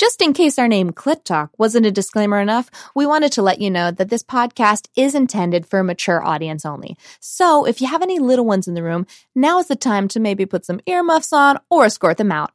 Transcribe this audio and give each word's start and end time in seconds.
Just 0.00 0.22
in 0.22 0.32
case 0.32 0.58
our 0.58 0.66
name 0.66 0.92
Clit 0.92 1.24
Talk 1.24 1.50
wasn't 1.58 1.84
a 1.84 1.90
disclaimer 1.90 2.40
enough, 2.40 2.70
we 2.94 3.04
wanted 3.04 3.32
to 3.32 3.42
let 3.42 3.60
you 3.60 3.70
know 3.70 3.90
that 3.90 4.08
this 4.08 4.22
podcast 4.22 4.88
is 4.96 5.14
intended 5.14 5.66
for 5.66 5.80
a 5.80 5.84
mature 5.84 6.24
audience 6.24 6.64
only. 6.64 6.96
So 7.20 7.66
if 7.66 7.82
you 7.82 7.86
have 7.86 8.00
any 8.00 8.18
little 8.18 8.46
ones 8.46 8.66
in 8.66 8.72
the 8.72 8.82
room, 8.82 9.06
now 9.34 9.58
is 9.58 9.66
the 9.66 9.76
time 9.76 10.08
to 10.08 10.18
maybe 10.18 10.46
put 10.46 10.64
some 10.64 10.80
earmuffs 10.86 11.34
on 11.34 11.58
or 11.68 11.84
escort 11.84 12.16
them 12.16 12.32
out. 12.32 12.50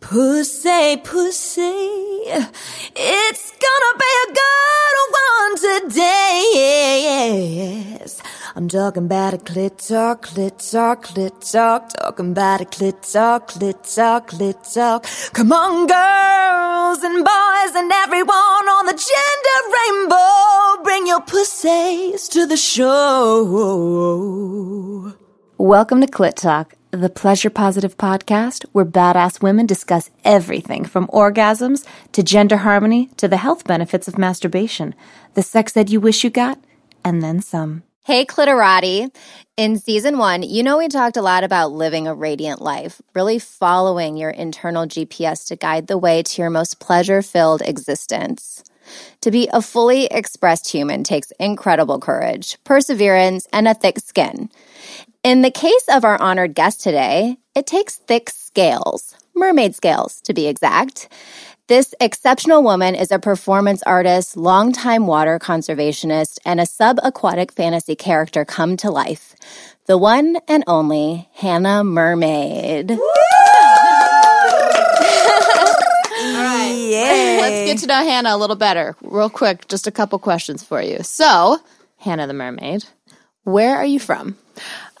Pussy, 0.00 0.96
pussy, 0.96 1.62
it's 2.96 3.52
gonna 3.52 3.94
be 3.96 4.12
a 4.24 4.32
good 4.34 4.96
one 5.14 5.90
today. 5.90 6.50
Yes. 8.00 8.20
I'm 8.58 8.66
talking 8.68 9.04
about 9.04 9.34
a 9.34 9.36
clit 9.36 9.86
talk, 9.86 10.26
clit 10.26 10.72
talk, 10.72 11.06
clit 11.06 11.52
talk, 11.52 11.90
talking 11.90 12.32
about 12.32 12.60
a 12.60 12.64
clit 12.64 13.12
talk, 13.12 13.52
clit 13.52 13.94
talk, 13.94 14.30
clit 14.30 14.74
talk. 14.74 15.06
Come 15.32 15.52
on, 15.52 15.86
girls 15.86 17.04
and 17.04 17.24
boys 17.24 17.74
and 17.76 17.92
everyone 17.92 18.34
on 18.34 18.86
the 18.86 18.94
gender 18.94 19.60
rainbow, 19.78 20.82
bring 20.82 21.06
your 21.06 21.20
pussies 21.20 22.26
to 22.30 22.46
the 22.46 22.56
show. 22.56 23.44
Welcome 25.56 26.00
to 26.00 26.08
Clit 26.08 26.34
Talk, 26.34 26.74
the 26.90 27.10
pleasure 27.10 27.50
positive 27.50 27.96
podcast 27.96 28.64
where 28.72 28.84
badass 28.84 29.40
women 29.40 29.66
discuss 29.66 30.10
everything 30.24 30.84
from 30.84 31.06
orgasms 31.12 31.86
to 32.10 32.24
gender 32.24 32.56
harmony 32.56 33.08
to 33.18 33.28
the 33.28 33.36
health 33.36 33.64
benefits 33.68 34.08
of 34.08 34.18
masturbation, 34.18 34.96
the 35.34 35.42
sex 35.44 35.76
ed 35.76 35.90
you 35.90 36.00
wish 36.00 36.24
you 36.24 36.30
got, 36.30 36.58
and 37.04 37.22
then 37.22 37.40
some. 37.40 37.84
Hey, 38.08 38.24
Clitorati. 38.24 39.14
In 39.58 39.78
season 39.78 40.16
one, 40.16 40.42
you 40.42 40.62
know, 40.62 40.78
we 40.78 40.88
talked 40.88 41.18
a 41.18 41.20
lot 41.20 41.44
about 41.44 41.72
living 41.72 42.08
a 42.08 42.14
radiant 42.14 42.62
life, 42.62 43.02
really 43.14 43.38
following 43.38 44.16
your 44.16 44.30
internal 44.30 44.86
GPS 44.86 45.46
to 45.48 45.56
guide 45.56 45.88
the 45.88 45.98
way 45.98 46.22
to 46.22 46.40
your 46.40 46.48
most 46.48 46.80
pleasure 46.80 47.20
filled 47.20 47.60
existence. 47.60 48.64
To 49.20 49.30
be 49.30 49.50
a 49.52 49.60
fully 49.60 50.06
expressed 50.06 50.70
human 50.70 51.04
takes 51.04 51.32
incredible 51.32 52.00
courage, 52.00 52.56
perseverance, 52.64 53.46
and 53.52 53.68
a 53.68 53.74
thick 53.74 53.98
skin. 53.98 54.48
In 55.22 55.42
the 55.42 55.50
case 55.50 55.84
of 55.90 56.02
our 56.02 56.18
honored 56.18 56.54
guest 56.54 56.80
today, 56.80 57.36
it 57.54 57.66
takes 57.66 57.96
thick 57.96 58.30
scales, 58.30 59.16
mermaid 59.34 59.74
scales 59.74 60.22
to 60.22 60.32
be 60.32 60.46
exact. 60.46 61.10
This 61.68 61.94
exceptional 62.00 62.62
woman 62.62 62.94
is 62.94 63.10
a 63.10 63.18
performance 63.18 63.82
artist, 63.82 64.38
longtime 64.38 65.06
water 65.06 65.38
conservationist, 65.38 66.38
and 66.46 66.60
a 66.60 66.62
subaquatic 66.62 67.50
fantasy 67.50 67.94
character 67.94 68.46
come 68.46 68.78
to 68.78 68.90
life. 68.90 69.34
The 69.84 69.98
one 69.98 70.38
and 70.48 70.64
only 70.66 71.28
Hannah 71.34 71.84
Mermaid. 71.84 72.92
All 72.92 72.98
right. 76.42 76.86
Let's 77.42 77.66
get 77.66 77.78
to 77.80 77.86
know 77.86 78.02
Hannah 78.02 78.34
a 78.34 78.38
little 78.38 78.56
better. 78.56 78.96
Real 79.02 79.28
quick, 79.28 79.68
just 79.68 79.86
a 79.86 79.90
couple 79.90 80.18
questions 80.18 80.64
for 80.64 80.80
you. 80.80 81.02
So, 81.02 81.58
Hannah 81.98 82.26
the 82.26 82.32
Mermaid, 82.32 82.86
where 83.44 83.76
are 83.76 83.84
you 83.84 84.00
from? 84.00 84.38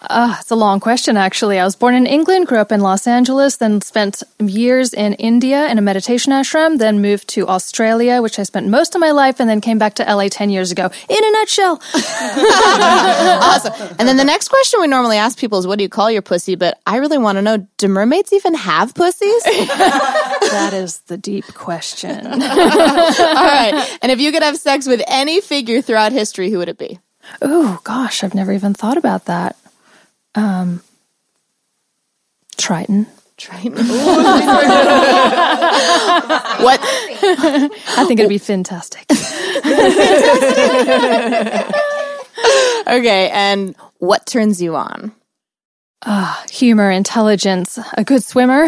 Uh, 0.00 0.36
it's 0.38 0.50
a 0.50 0.56
long 0.56 0.78
question, 0.78 1.16
actually. 1.16 1.58
I 1.58 1.64
was 1.64 1.74
born 1.74 1.94
in 1.94 2.06
England, 2.06 2.46
grew 2.46 2.58
up 2.58 2.70
in 2.70 2.80
Los 2.80 3.06
Angeles, 3.06 3.56
then 3.56 3.80
spent 3.80 4.22
years 4.38 4.94
in 4.94 5.14
India 5.14 5.66
in 5.66 5.76
a 5.76 5.82
meditation 5.82 6.32
ashram, 6.32 6.78
then 6.78 7.02
moved 7.02 7.28
to 7.30 7.48
Australia, 7.48 8.22
which 8.22 8.38
I 8.38 8.44
spent 8.44 8.68
most 8.68 8.94
of 8.94 9.00
my 9.00 9.10
life, 9.10 9.40
and 9.40 9.50
then 9.50 9.60
came 9.60 9.76
back 9.76 9.94
to 9.94 10.04
LA 10.04 10.28
10 10.28 10.50
years 10.50 10.70
ago. 10.70 10.88
In 11.08 11.24
a 11.24 11.30
nutshell. 11.32 11.82
awesome. 11.94 13.96
And 13.98 14.06
then 14.06 14.16
the 14.16 14.24
next 14.24 14.48
question 14.48 14.80
we 14.80 14.86
normally 14.86 15.16
ask 15.16 15.36
people 15.36 15.58
is, 15.58 15.66
what 15.66 15.78
do 15.78 15.82
you 15.82 15.88
call 15.88 16.10
your 16.10 16.22
pussy? 16.22 16.54
But 16.54 16.78
I 16.86 16.98
really 16.98 17.18
want 17.18 17.36
to 17.36 17.42
know, 17.42 17.66
do 17.76 17.88
mermaids 17.88 18.32
even 18.32 18.54
have 18.54 18.94
pussies? 18.94 19.42
that 19.42 20.70
is 20.74 20.98
the 21.08 21.16
deep 21.16 21.46
question. 21.54 22.24
All 22.26 22.38
right. 22.38 23.98
And 24.00 24.12
if 24.12 24.20
you 24.20 24.30
could 24.30 24.44
have 24.44 24.56
sex 24.56 24.86
with 24.86 25.02
any 25.08 25.40
figure 25.40 25.82
throughout 25.82 26.12
history, 26.12 26.50
who 26.50 26.58
would 26.58 26.68
it 26.68 26.78
be? 26.78 27.00
Oh, 27.42 27.80
gosh, 27.82 28.22
I've 28.22 28.34
never 28.34 28.52
even 28.52 28.74
thought 28.74 28.96
about 28.96 29.24
that. 29.24 29.56
Um, 30.34 30.82
Triton. 32.56 33.06
Triton. 33.36 33.72
what? 33.76 33.86
I 36.82 38.04
think 38.06 38.20
it'd 38.20 38.28
be 38.28 38.38
fantastic. 38.38 39.04
okay, 42.88 43.30
and 43.30 43.76
what 43.98 44.26
turns 44.26 44.60
you 44.60 44.74
on? 44.76 45.12
Uh, 46.02 46.34
humor, 46.50 46.90
intelligence, 46.90 47.78
a 47.94 48.02
good 48.04 48.22
swimmer. 48.24 48.64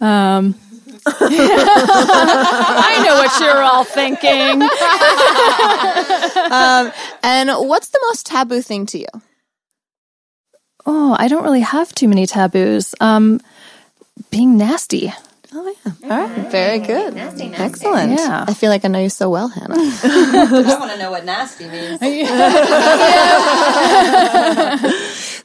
Um, 0.00 0.54
I 1.06 3.02
know 3.04 3.14
what 3.16 3.40
you're 3.40 3.62
all 3.62 3.84
thinking. 3.84 4.62
um, 6.52 6.92
and 7.22 7.50
what's 7.68 7.88
the 7.88 8.00
most 8.08 8.26
taboo 8.26 8.60
thing 8.62 8.86
to 8.86 8.98
you? 8.98 9.06
Oh, 10.86 11.14
I 11.18 11.28
don't 11.28 11.44
really 11.44 11.60
have 11.60 11.94
too 11.94 12.08
many 12.08 12.26
taboos. 12.26 12.94
Um, 13.00 13.40
being 14.30 14.56
nasty. 14.56 15.12
Oh 15.54 15.74
yeah. 15.84 15.92
All 16.10 16.26
right. 16.26 16.50
Very 16.50 16.78
good. 16.78 17.14
Nasty, 17.14 17.48
nasty. 17.48 17.64
Excellent. 17.64 18.18
Yeah. 18.18 18.44
I 18.46 18.54
feel 18.54 18.70
like 18.70 18.84
I 18.84 18.88
know 18.88 19.00
you 19.00 19.08
so 19.08 19.30
well, 19.30 19.48
Hannah. 19.48 19.76
I 19.78 20.76
want 20.78 20.92
to 20.92 20.98
know 20.98 21.10
what 21.10 21.24
nasty 21.24 21.66
means. 21.68 22.00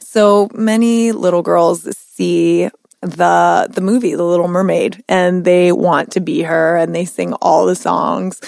so 0.00 0.48
many 0.52 1.12
little 1.12 1.42
girls 1.42 1.88
see 1.96 2.68
the 3.04 3.68
the 3.70 3.80
movie 3.80 4.14
The 4.14 4.24
Little 4.24 4.48
Mermaid 4.48 5.04
and 5.08 5.44
they 5.44 5.72
want 5.72 6.12
to 6.12 6.20
be 6.20 6.42
her 6.42 6.76
and 6.76 6.94
they 6.94 7.04
sing 7.04 7.34
all 7.34 7.66
the 7.66 7.74
songs 7.74 8.40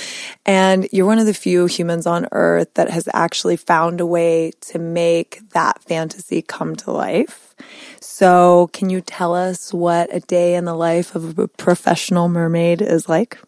and 0.44 0.88
you're 0.92 1.06
one 1.06 1.18
of 1.18 1.26
the 1.26 1.34
few 1.34 1.66
humans 1.66 2.06
on 2.06 2.26
earth 2.32 2.72
that 2.74 2.90
has 2.90 3.08
actually 3.12 3.56
found 3.56 4.00
a 4.00 4.06
way 4.06 4.52
to 4.62 4.78
make 4.78 5.40
that 5.50 5.82
fantasy 5.82 6.42
come 6.42 6.76
to 6.76 6.90
life. 6.90 7.54
So, 8.00 8.70
can 8.72 8.90
you 8.90 9.00
tell 9.00 9.34
us 9.34 9.72
what 9.72 10.14
a 10.14 10.20
day 10.20 10.54
in 10.54 10.64
the 10.64 10.74
life 10.74 11.14
of 11.14 11.38
a 11.38 11.48
professional 11.48 12.28
mermaid 12.28 12.80
is 12.80 13.08
like? 13.08 13.38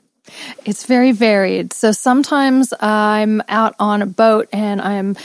It's 0.65 0.87
very 0.87 1.13
varied. 1.13 1.73
So 1.73 1.93
sometimes 1.93 2.73
I'm 2.81 3.43
out 3.49 3.75
on 3.79 4.03
a 4.03 4.07
boat 4.07 4.49
and 4.53 4.81
I'm 4.81 5.17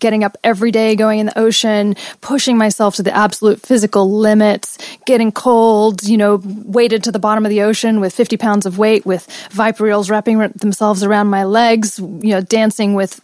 getting 0.00 0.22
up 0.24 0.36
every 0.44 0.70
day, 0.70 0.94
going 0.94 1.18
in 1.18 1.26
the 1.26 1.38
ocean, 1.38 1.96
pushing 2.20 2.56
myself 2.56 2.96
to 2.96 3.02
the 3.02 3.14
absolute 3.14 3.60
physical 3.60 4.18
limits, 4.18 4.78
getting 5.06 5.32
cold, 5.32 6.04
you 6.04 6.16
know, 6.16 6.40
weighted 6.44 7.04
to 7.04 7.12
the 7.12 7.18
bottom 7.18 7.44
of 7.44 7.50
the 7.50 7.62
ocean 7.62 8.00
with 8.00 8.14
50 8.14 8.36
pounds 8.36 8.66
of 8.66 8.78
weight 8.78 9.04
with 9.04 9.26
viper 9.50 9.86
eels 9.88 10.10
wrapping 10.10 10.38
themselves 10.38 11.02
around 11.02 11.28
my 11.28 11.44
legs, 11.44 11.98
you 11.98 12.30
know, 12.30 12.40
dancing 12.40 12.94
with 12.94 13.20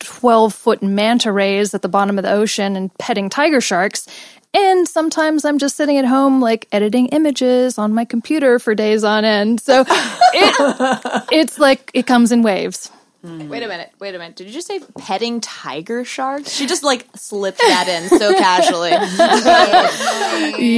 12 0.00 0.54
foot 0.54 0.82
manta 0.82 1.32
rays 1.32 1.74
at 1.74 1.82
the 1.82 1.88
bottom 1.88 2.18
of 2.18 2.24
the 2.24 2.32
ocean 2.32 2.76
and 2.76 2.96
petting 2.98 3.28
tiger 3.28 3.60
sharks. 3.60 4.06
And 4.54 4.88
sometimes 4.88 5.44
I'm 5.44 5.58
just 5.58 5.76
sitting 5.76 5.98
at 5.98 6.06
home, 6.06 6.40
like 6.40 6.66
editing 6.72 7.08
images 7.08 7.78
on 7.78 7.92
my 7.92 8.04
computer 8.04 8.58
for 8.58 8.74
days 8.74 9.04
on 9.04 9.24
end. 9.24 9.60
So 9.60 9.84
it, 9.88 11.26
it's 11.30 11.58
like 11.58 11.90
it 11.94 12.06
comes 12.06 12.32
in 12.32 12.42
waves. 12.42 12.90
Mm. 13.24 13.48
Wait 13.48 13.62
a 13.62 13.68
minute. 13.68 13.90
Wait 13.98 14.14
a 14.14 14.18
minute. 14.18 14.36
Did 14.36 14.46
you 14.46 14.52
just 14.52 14.68
say 14.68 14.80
petting 14.98 15.40
tiger 15.40 16.04
sharks? 16.04 16.50
She 16.52 16.66
just 16.66 16.84
like 16.84 17.06
slipped 17.16 17.58
that 17.58 17.88
in 17.88 18.08
so 18.18 18.32
casually. 18.38 18.90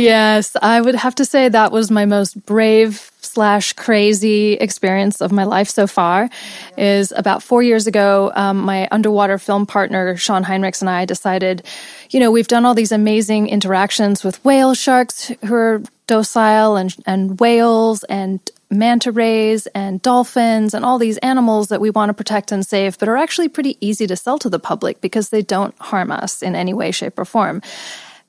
yes, 0.03 0.56
I 0.60 0.80
would 0.80 0.94
have 0.94 1.14
to 1.16 1.25
say 1.25 1.48
that 1.48 1.70
was 1.70 1.91
my 1.91 2.06
most 2.06 2.44
brave 2.47 3.10
slash 3.32 3.72
crazy 3.74 4.54
experience 4.54 5.20
of 5.20 5.30
my 5.32 5.44
life 5.44 5.68
so 5.68 5.86
far. 5.86 6.28
Is 6.76 7.12
about 7.16 7.42
four 7.42 7.62
years 7.62 7.86
ago, 7.86 8.32
um, 8.34 8.58
my 8.58 8.88
underwater 8.91 9.38
film 9.38 9.66
partner 9.66 10.16
Shawn 10.16 10.44
Heinrichs 10.44 10.80
and 10.80 10.91
I 10.91 11.04
decided, 11.04 11.62
you 12.10 12.20
know, 12.20 12.30
we've 12.30 12.48
done 12.48 12.64
all 12.64 12.74
these 12.74 12.92
amazing 12.92 13.48
interactions 13.48 14.24
with 14.24 14.44
whale 14.44 14.74
sharks 14.74 15.32
who 15.44 15.54
are 15.54 15.82
docile 16.06 16.76
and 16.76 16.94
and 17.06 17.38
whales 17.38 18.02
and 18.04 18.41
manta 18.70 19.12
rays 19.12 19.66
and 19.68 20.00
dolphins 20.02 20.74
and 20.74 20.84
all 20.84 20.98
these 20.98 21.18
animals 21.18 21.68
that 21.68 21.80
we 21.80 21.91
want 21.91 22.09
to 22.09 22.15
protect 22.15 22.53
and 22.53 22.65
save, 22.66 22.98
but 22.98 23.09
are 23.09 23.16
actually 23.16 23.48
pretty 23.48 23.77
easy 23.80 24.06
to 24.06 24.16
sell 24.16 24.38
to 24.38 24.48
the 24.48 24.59
public 24.59 25.00
because 25.00 25.30
they 25.30 25.42
don't 25.42 25.77
harm 25.78 26.10
us 26.10 26.42
in 26.42 26.54
any 26.54 26.72
way, 26.72 26.91
shape, 26.91 27.18
or 27.18 27.24
form. 27.24 27.60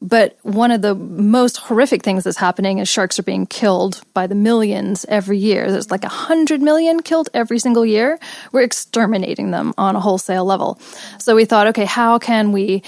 But 0.01 0.37
one 0.41 0.71
of 0.71 0.81
the 0.81 0.95
most 0.95 1.57
horrific 1.57 2.01
things 2.01 2.23
that's 2.23 2.37
happening 2.37 2.79
is 2.79 2.89
sharks 2.89 3.19
are 3.19 3.23
being 3.23 3.45
killed 3.45 4.01
by 4.15 4.25
the 4.25 4.33
millions 4.33 5.05
every 5.07 5.37
year. 5.37 5.71
There's 5.71 5.91
like 5.91 6.03
a 6.03 6.09
hundred 6.09 6.59
million 6.59 7.01
killed 7.01 7.29
every 7.35 7.59
single 7.59 7.85
year. 7.85 8.19
We're 8.51 8.63
exterminating 8.63 9.51
them 9.51 9.75
on 9.77 9.95
a 9.95 9.99
wholesale 9.99 10.43
level. 10.43 10.79
So 11.19 11.35
we 11.35 11.45
thought, 11.45 11.67
okay, 11.67 11.85
how 11.85 12.17
can 12.17 12.51
we 12.51 12.81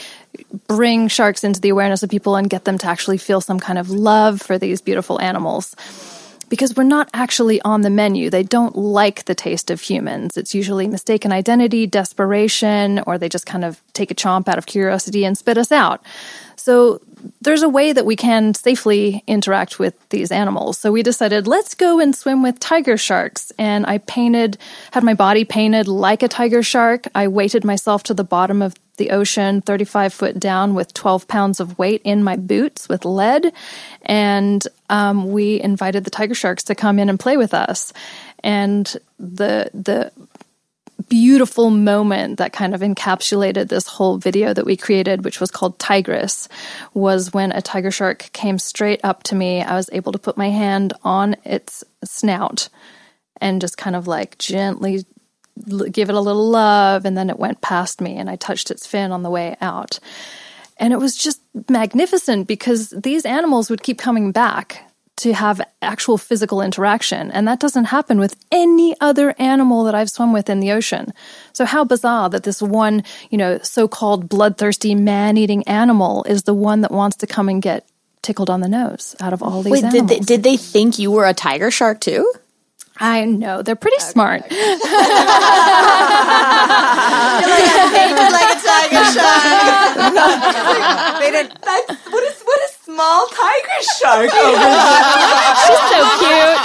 bring 0.67 1.07
sharks 1.07 1.43
into 1.43 1.61
the 1.61 1.69
awareness 1.69 2.01
of 2.01 2.09
people 2.09 2.35
and 2.35 2.49
get 2.49 2.65
them 2.65 2.79
to 2.79 2.87
actually 2.87 3.19
feel 3.19 3.41
some 3.41 3.59
kind 3.59 3.77
of 3.77 3.91
love 3.91 4.41
for 4.41 4.57
these 4.57 4.81
beautiful 4.81 5.21
animals? 5.21 5.75
Because 6.53 6.75
we're 6.75 6.83
not 6.83 7.09
actually 7.15 7.59
on 7.63 7.81
the 7.81 7.89
menu. 7.89 8.29
They 8.29 8.43
don't 8.43 8.75
like 8.75 9.25
the 9.25 9.33
taste 9.33 9.71
of 9.71 9.81
humans. 9.81 10.37
It's 10.37 10.53
usually 10.53 10.87
mistaken 10.87 11.31
identity, 11.31 11.87
desperation, 11.87 12.99
or 13.07 13.17
they 13.17 13.27
just 13.27 13.47
kind 13.47 13.65
of 13.65 13.81
take 13.93 14.11
a 14.11 14.13
chomp 14.13 14.47
out 14.47 14.59
of 14.59 14.67
curiosity 14.67 15.25
and 15.25 15.35
spit 15.35 15.57
us 15.57 15.71
out. 15.71 16.05
So 16.55 17.01
there's 17.41 17.63
a 17.63 17.69
way 17.69 17.91
that 17.91 18.05
we 18.05 18.15
can 18.15 18.53
safely 18.53 19.23
interact 19.25 19.79
with 19.79 19.95
these 20.09 20.31
animals. 20.31 20.77
So 20.77 20.91
we 20.91 21.01
decided, 21.01 21.47
let's 21.47 21.73
go 21.73 21.99
and 21.99 22.15
swim 22.15 22.43
with 22.43 22.59
tiger 22.59 22.97
sharks. 22.97 23.51
And 23.57 23.87
I 23.87 23.97
painted, 23.97 24.59
had 24.91 25.03
my 25.03 25.15
body 25.15 25.45
painted 25.45 25.87
like 25.87 26.21
a 26.21 26.27
tiger 26.27 26.61
shark. 26.61 27.07
I 27.15 27.29
weighted 27.29 27.65
myself 27.65 28.03
to 28.03 28.13
the 28.13 28.23
bottom 28.23 28.61
of 28.61 28.75
the 28.97 29.11
ocean 29.11 29.61
35 29.61 30.13
foot 30.13 30.39
down 30.39 30.75
with 30.75 30.93
12 30.93 31.27
pounds 31.27 31.59
of 31.59 31.77
weight 31.79 32.01
in 32.03 32.23
my 32.23 32.35
boots 32.35 32.87
with 32.87 33.05
lead. 33.05 33.51
And 34.03 34.65
um, 34.89 35.31
we 35.31 35.61
invited 35.61 36.03
the 36.03 36.11
tiger 36.11 36.35
sharks 36.35 36.63
to 36.65 36.75
come 36.75 36.99
in 36.99 37.09
and 37.09 37.19
play 37.19 37.37
with 37.37 37.53
us. 37.53 37.93
And 38.43 38.85
the, 39.19 39.69
the, 39.73 40.11
beautiful 41.09 41.69
moment 41.69 42.37
that 42.37 42.53
kind 42.53 42.73
of 42.73 42.81
encapsulated 42.81 43.67
this 43.67 43.87
whole 43.87 44.17
video 44.17 44.53
that 44.53 44.65
we 44.65 44.77
created, 44.77 45.23
which 45.23 45.39
was 45.39 45.51
called 45.51 45.77
Tigress, 45.77 46.47
was 46.93 47.33
when 47.33 47.51
a 47.51 47.61
tiger 47.61 47.91
shark 47.91 48.29
came 48.33 48.57
straight 48.57 49.01
up 49.03 49.23
to 49.23 49.35
me. 49.35 49.61
I 49.61 49.75
was 49.75 49.89
able 49.91 50.11
to 50.13 50.19
put 50.19 50.37
my 50.37 50.49
hand 50.49 50.93
on 51.03 51.35
its 51.43 51.83
snout 52.03 52.69
and 53.39 53.61
just 53.61 53.77
kind 53.77 53.95
of 53.95 54.07
like 54.07 54.37
gently 54.37 55.05
give 55.91 56.09
it 56.09 56.15
a 56.15 56.21
little 56.21 56.49
love 56.49 57.05
and 57.05 57.17
then 57.17 57.29
it 57.29 57.39
went 57.39 57.61
past 57.61 58.01
me 58.01 58.17
and 58.17 58.29
I 58.29 58.35
touched 58.35 58.71
its 58.71 58.87
fin 58.87 59.11
on 59.11 59.23
the 59.23 59.29
way 59.29 59.55
out. 59.61 59.99
And 60.77 60.91
it 60.91 60.97
was 60.97 61.15
just 61.15 61.41
magnificent 61.69 62.47
because 62.47 62.89
these 62.89 63.25
animals 63.25 63.69
would 63.69 63.83
keep 63.83 63.99
coming 63.99 64.31
back 64.31 64.89
to 65.15 65.31
have 65.33 65.61
actual 65.81 66.17
physical 66.17 66.59
interaction. 66.61 67.29
And 67.31 67.47
that 67.47 67.59
doesn't 67.59 67.85
happen 67.85 68.19
with 68.19 68.35
any 68.51 68.95
other 68.99 69.35
animal 69.37 69.83
that 69.83 69.93
I've 69.93 70.09
swum 70.09 70.33
with 70.33 70.49
in 70.49 70.59
the 70.59 70.71
ocean. 70.71 71.13
So 71.53 71.65
how 71.65 71.83
bizarre 71.83 72.29
that 72.31 72.43
this 72.43 72.61
one, 72.61 73.03
you 73.29 73.37
know, 73.37 73.59
so-called 73.59 74.27
bloodthirsty 74.27 74.95
man-eating 74.95 75.67
animal 75.67 76.23
is 76.23 76.43
the 76.43 76.55
one 76.55 76.81
that 76.81 76.91
wants 76.91 77.17
to 77.17 77.27
come 77.27 77.47
and 77.47 77.61
get 77.61 77.87
tickled 78.23 78.49
on 78.49 78.61
the 78.61 78.67
nose 78.67 79.15
out 79.19 79.33
of 79.33 79.43
all 79.43 79.61
these 79.61 79.71
Wait, 79.71 79.83
animals. 79.83 80.09
did 80.09 80.19
they, 80.19 80.25
did 80.25 80.43
they 80.43 80.57
think 80.57 80.97
you 80.97 81.11
were 81.11 81.25
a 81.25 81.33
tiger 81.33 81.69
shark 81.69 82.01
too? 82.01 82.33
I 82.99 83.25
know 83.25 83.61
they're 83.63 83.75
pretty 83.75 83.99
smart. 83.99 84.41
like 88.31 88.49
a 88.49 88.59
tiger 88.61 89.03
shark. 89.13 89.41
they 91.19 91.31
didn't. 91.31 91.61
That's, 91.61 92.05
what 92.05 92.23
is 92.23 92.41
what 92.43 92.59
a 92.61 92.69
small 92.83 93.27
tiger 93.27 93.81
shark 93.97 94.33
over 94.33 94.57
there? 94.57 95.55
She's 95.65 95.83
so 95.89 95.99
cute, 96.19 96.59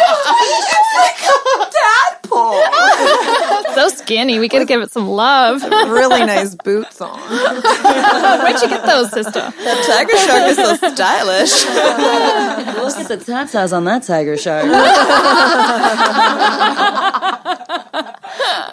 Tadpole. 2.29 3.75
so 3.75 3.89
skinny. 3.89 4.39
We 4.39 4.49
gotta 4.49 4.65
give 4.65 4.81
it 4.81 4.91
some 4.91 5.09
love. 5.09 5.63
really 5.63 6.25
nice 6.25 6.55
boots 6.55 7.01
on. 7.01 7.19
Where'd 7.19 8.63
you 8.63 8.69
get 8.69 8.87
those, 8.87 9.11
sister? 9.11 9.53
tiger 9.87 10.17
shark 10.17 10.51
is 10.51 10.57
so 10.57 10.75
stylish. 10.95 11.65
Look 11.67 12.97
at 12.97 13.09
the 13.09 13.17
tatas 13.17 13.77
on 13.77 13.85
that 13.85 14.03
tiger 14.03 14.37
shark. 14.37 14.65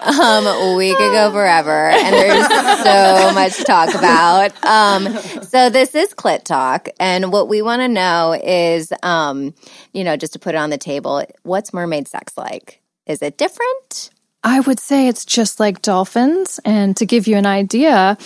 Um, 0.06 0.78
we 0.78 0.92
could 0.92 1.12
go 1.12 1.32
forever, 1.32 1.90
and 1.90 2.14
there's 2.14 2.48
so 2.84 3.34
much 3.34 3.58
to 3.58 3.64
talk 3.64 3.94
about. 3.96 4.64
Um, 4.64 5.08
so 5.44 5.70
this 5.70 5.96
is 5.96 6.14
Clit 6.14 6.44
Talk, 6.44 6.90
and 7.00 7.32
what 7.32 7.48
we 7.48 7.62
want 7.62 7.82
to 7.82 7.88
know 7.88 8.34
is, 8.34 8.94
um, 9.02 9.54
you 9.94 10.04
know, 10.04 10.16
just 10.16 10.34
to 10.34 10.40
put 10.40 10.54
it 10.54 10.58
on 10.60 10.70
the 10.70 10.78
table, 10.78 11.24
what's 11.44 11.74
mermaid 11.74 12.08
sex 12.08 12.38
like? 12.38 12.82
Is 13.06 13.22
it 13.22 13.38
different? 13.38 14.10
I 14.44 14.60
would 14.60 14.80
say 14.80 15.08
it's 15.08 15.26
just 15.26 15.60
like 15.60 15.82
dolphins. 15.82 16.60
And 16.64 16.96
to 16.98 17.06
give 17.06 17.26
you 17.28 17.36
an 17.36 17.48
idea, 17.48 18.18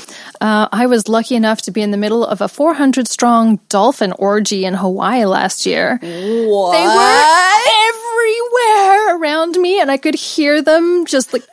uh, 0.42 0.68
I 0.72 0.86
was 0.86 1.08
lucky 1.08 1.36
enough 1.36 1.62
to 1.64 1.72
be 1.72 1.82
in 1.82 1.92
the 1.92 1.98
middle 1.98 2.26
of 2.26 2.42
a 2.42 2.50
400 2.50 3.08
strong 3.08 3.60
dolphin 3.70 4.12
orgy 4.14 4.66
in 4.66 4.74
Hawaii 4.74 5.26
last 5.26 5.66
year. 5.66 5.98
What? 6.02 6.72
They 6.74 6.88
were 6.88 7.24
everywhere 7.88 9.18
around 9.18 9.58
me, 9.58 9.80
and 9.80 9.90
I 9.90 9.98
could 9.98 10.16
hear 10.16 10.62
them 10.62 11.06
just 11.06 11.32
like 11.32 11.44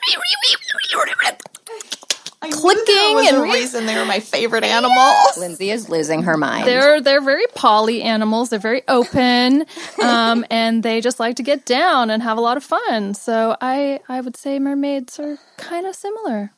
clicking 2.52 3.14
was 3.14 3.28
and 3.28 3.36
the 3.38 3.42
reason 3.42 3.86
they 3.86 3.96
were 3.96 4.04
my 4.04 4.20
favorite 4.20 4.64
animals. 4.64 5.36
Lindsay 5.38 5.70
is 5.70 5.88
losing 5.88 6.22
her 6.22 6.36
mind. 6.36 6.66
they're 6.66 7.00
they're 7.00 7.20
very 7.20 7.46
poly 7.54 8.02
animals. 8.02 8.50
They're 8.50 8.58
very 8.58 8.82
open, 8.88 9.64
um, 10.02 10.44
and 10.50 10.82
they 10.82 11.00
just 11.00 11.20
like 11.20 11.36
to 11.36 11.42
get 11.42 11.64
down 11.64 12.10
and 12.10 12.22
have 12.22 12.38
a 12.38 12.40
lot 12.40 12.56
of 12.56 12.64
fun. 12.64 13.14
So 13.14 13.56
I 13.60 14.00
I 14.08 14.20
would 14.20 14.36
say 14.36 14.58
mermaids 14.58 15.18
are 15.18 15.38
kind 15.56 15.86
of 15.86 15.94
similar. 15.94 16.52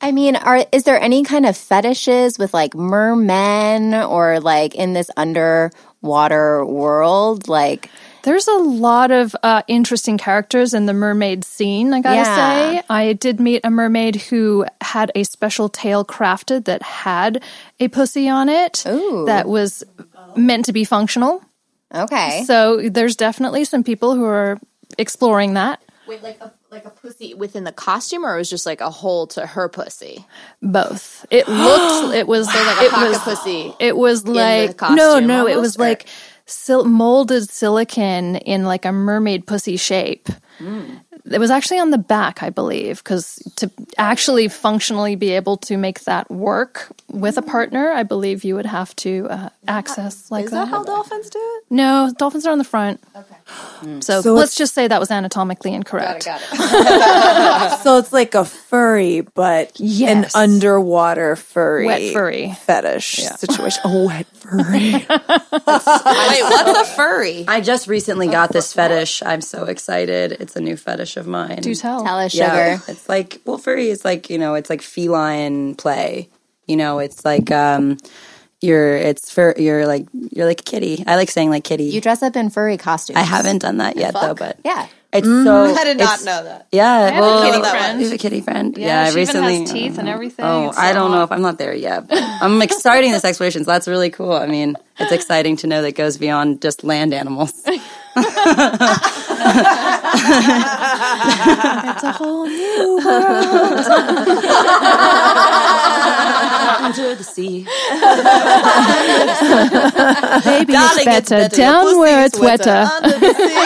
I 0.00 0.10
mean, 0.10 0.34
are 0.34 0.66
is 0.72 0.82
there 0.82 1.00
any 1.00 1.22
kind 1.22 1.46
of 1.46 1.56
fetishes 1.56 2.38
with 2.38 2.52
like 2.52 2.74
mermen 2.74 3.94
or 3.94 4.40
like 4.40 4.74
in 4.74 4.94
this 4.94 5.08
underwater 5.16 6.64
world? 6.66 7.48
Like, 7.48 7.88
There's 8.22 8.46
a 8.48 8.54
lot 8.56 9.10
of 9.10 9.34
uh, 9.42 9.62
interesting 9.68 10.16
characters 10.18 10.74
in 10.74 10.86
the 10.86 10.92
mermaid 10.92 11.44
scene, 11.44 11.92
I 11.92 12.00
gotta 12.00 12.16
Yeah. 12.16 12.36
say. 12.36 12.82
I 12.88 13.12
did 13.14 13.40
meet 13.40 13.62
a 13.64 13.70
mermaid 13.70 14.16
who 14.16 14.64
had 14.80 15.10
a 15.14 15.24
special 15.24 15.68
tail 15.68 16.04
crafted 16.04 16.66
that 16.66 16.82
had 16.82 17.42
a 17.80 17.88
pussy 17.88 18.28
on 18.28 18.48
it 18.48 18.84
Ooh. 18.86 19.24
that 19.26 19.48
was 19.48 19.82
meant 20.36 20.66
to 20.66 20.72
be 20.72 20.84
functional. 20.84 21.42
okay, 21.94 22.44
So 22.46 22.88
there's 22.88 23.16
definitely 23.16 23.64
some 23.64 23.82
people 23.84 24.14
who 24.14 24.24
are 24.24 24.58
exploring 24.98 25.54
that. 25.54 25.82
Wait, 26.06 26.22
like 26.22 26.40
a 26.40 26.52
like 26.70 26.86
a 26.86 26.90
pussy 26.90 27.34
within 27.34 27.64
the 27.64 27.72
costume, 27.72 28.24
or 28.24 28.34
it 28.34 28.38
was 28.38 28.48
just 28.48 28.64
like 28.64 28.80
a 28.80 28.88
hole 28.88 29.26
to 29.26 29.44
her 29.46 29.68
pussy? 29.68 30.24
Both. 30.62 31.26
It 31.30 31.46
looked. 31.48 32.14
It 32.16 32.26
was 32.26 32.46
like 32.46 32.56
a 32.80 32.84
it 32.86 32.90
pocket 32.90 33.08
was 33.10 33.18
pussy 33.18 33.74
It 33.78 33.94
was 33.96 34.22
the 34.24 34.32
like 34.32 34.76
costume 34.78 34.96
no, 34.96 35.18
no. 35.20 35.46
it 35.46 35.58
was 35.60 35.76
or- 35.76 35.80
like 35.80 36.06
sil- 36.52 36.84
molded 36.84 37.48
silicon 37.50 38.36
in 38.36 38.64
like 38.64 38.84
a 38.84 38.92
mermaid 38.92 39.46
pussy 39.46 39.76
shape. 39.76 40.28
Mm. 40.58 41.00
It 41.30 41.38
was 41.38 41.50
actually 41.50 41.78
on 41.78 41.90
the 41.90 41.98
back, 41.98 42.42
I 42.42 42.50
believe, 42.50 42.98
because 42.98 43.36
to 43.56 43.70
actually 43.96 44.48
functionally 44.48 45.14
be 45.14 45.30
able 45.30 45.56
to 45.58 45.76
make 45.76 46.00
that 46.04 46.30
work 46.30 46.88
with 47.08 47.38
a 47.38 47.42
partner, 47.42 47.92
I 47.92 48.02
believe 48.02 48.42
you 48.42 48.56
would 48.56 48.66
have 48.66 48.94
to 48.96 49.28
uh, 49.30 49.48
access 49.68 50.30
like 50.30 50.46
Is 50.46 50.50
that 50.50 50.68
how 50.68 50.82
dolphins 50.82 51.30
do 51.30 51.38
it? 51.38 51.64
No, 51.70 52.12
dolphins 52.18 52.44
are 52.44 52.50
on 52.50 52.58
the 52.58 52.64
front. 52.64 53.00
Okay. 53.14 53.36
So, 54.00 54.20
So 54.22 54.34
let's 54.34 54.56
just 54.56 54.74
say 54.74 54.88
that 54.88 54.98
was 55.00 55.10
anatomically 55.10 55.72
incorrect. 55.74 56.24
Got 56.24 56.40
it. 56.42 57.78
So 57.82 57.98
it's 57.98 58.12
like 58.12 58.34
a 58.34 58.44
furry, 58.44 59.20
but 59.22 59.72
Yes. 59.78 60.34
an 60.34 60.40
underwater 60.42 61.36
furry, 61.36 61.86
Wet 61.86 62.12
furry. 62.12 62.56
fetish 62.64 63.16
situation. 63.36 63.80
Oh, 63.84 64.06
wet 64.06 64.26
furry. 64.36 64.92
Wait, 64.94 65.06
what's 65.08 66.78
a 66.78 66.84
furry? 66.96 67.44
I 67.48 67.60
just 67.60 67.88
recently 67.88 68.28
got 68.28 68.52
this 68.52 68.72
fetish. 68.72 69.22
I'm 69.24 69.40
so 69.40 69.64
excited. 69.64 70.32
It's 70.32 70.56
a 70.56 70.60
new 70.60 70.76
fetish 70.76 71.11
of 71.16 71.26
mine. 71.26 71.60
Do 71.60 71.74
tell. 71.74 72.04
tell 72.04 72.18
us, 72.18 72.34
Yeah, 72.34 72.78
sugar. 72.78 72.92
it's 72.92 73.08
like 73.08 73.40
well, 73.44 73.58
furry 73.58 73.88
is 73.88 74.04
like 74.04 74.30
you 74.30 74.38
know, 74.38 74.54
it's 74.54 74.70
like 74.70 74.82
feline 74.82 75.74
play. 75.74 76.28
You 76.66 76.76
know, 76.76 76.98
it's 77.00 77.24
like 77.24 77.50
um, 77.50 77.98
you're 78.60 78.96
it's 78.96 79.30
for 79.32 79.54
you're 79.58 79.86
like 79.86 80.06
you're 80.12 80.46
like 80.46 80.60
a 80.60 80.64
kitty. 80.64 81.02
I 81.06 81.16
like 81.16 81.30
saying 81.30 81.50
like 81.50 81.64
kitty. 81.64 81.84
You 81.84 82.00
dress 82.00 82.22
up 82.22 82.36
in 82.36 82.50
furry 82.50 82.76
costumes. 82.76 83.16
I 83.18 83.22
haven't 83.22 83.58
done 83.58 83.78
that 83.78 83.96
yet 83.96 84.14
though, 84.14 84.34
but 84.34 84.58
Yeah. 84.64 84.86
it's 85.12 85.26
so. 85.26 85.64
I 85.74 85.84
did 85.84 85.98
not 85.98 86.24
know 86.24 86.44
that. 86.44 86.68
Yeah, 86.70 87.10
have 87.10 87.16
a 87.16 87.20
well, 87.20 87.42
kitty 87.44 87.56
you 87.58 87.64
friend. 87.64 88.02
have 88.02 88.12
a 88.12 88.18
kitty 88.18 88.40
friend. 88.40 88.78
Yeah, 88.78 88.86
Yeah, 88.86 89.04
she 89.06 89.10
even 89.10 89.18
recently 89.20 89.58
has 89.60 89.72
teeth 89.72 89.98
and 89.98 90.08
everything. 90.08 90.44
Oh, 90.44 90.68
It's 90.68 90.78
I 90.78 90.92
don't 90.92 91.10
know 91.10 91.24
if 91.24 91.32
I'm 91.32 91.42
not 91.42 91.58
there 91.58 91.74
yet. 91.74 92.04
I'm 92.10 92.58
like 92.60 92.72
starting 92.72 93.10
this 93.12 93.24
exploration, 93.24 93.64
so 93.64 93.72
that's 93.72 93.88
really 93.88 94.10
cool. 94.10 94.32
I 94.32 94.46
mean, 94.46 94.76
it's 95.00 95.12
exciting 95.12 95.56
to 95.58 95.66
know 95.66 95.82
that 95.82 95.88
it 95.88 95.96
goes 95.96 96.16
beyond 96.16 96.62
just 96.62 96.84
land 96.84 97.12
animals. 97.12 97.52
It's 98.14 98.24
a 102.04 102.12
whole 102.12 102.46
new 102.46 103.00
world. 103.04 103.78
Under 106.82 107.14
the 107.14 107.24
sea. 107.24 107.66
Baby, 110.44 110.72
Darling, 110.72 110.90
it's 110.90 110.96
it's 110.96 111.04
better 111.04 111.36
better. 111.36 111.38
Your 111.38 111.48
down 111.48 111.84
pussy 111.84 111.96
where 111.98 112.20
is 112.20 112.26
it's 112.26 112.38
wetter. 112.38 112.88
Under 112.92 113.18
the 113.18 113.34
sea. 113.34 113.58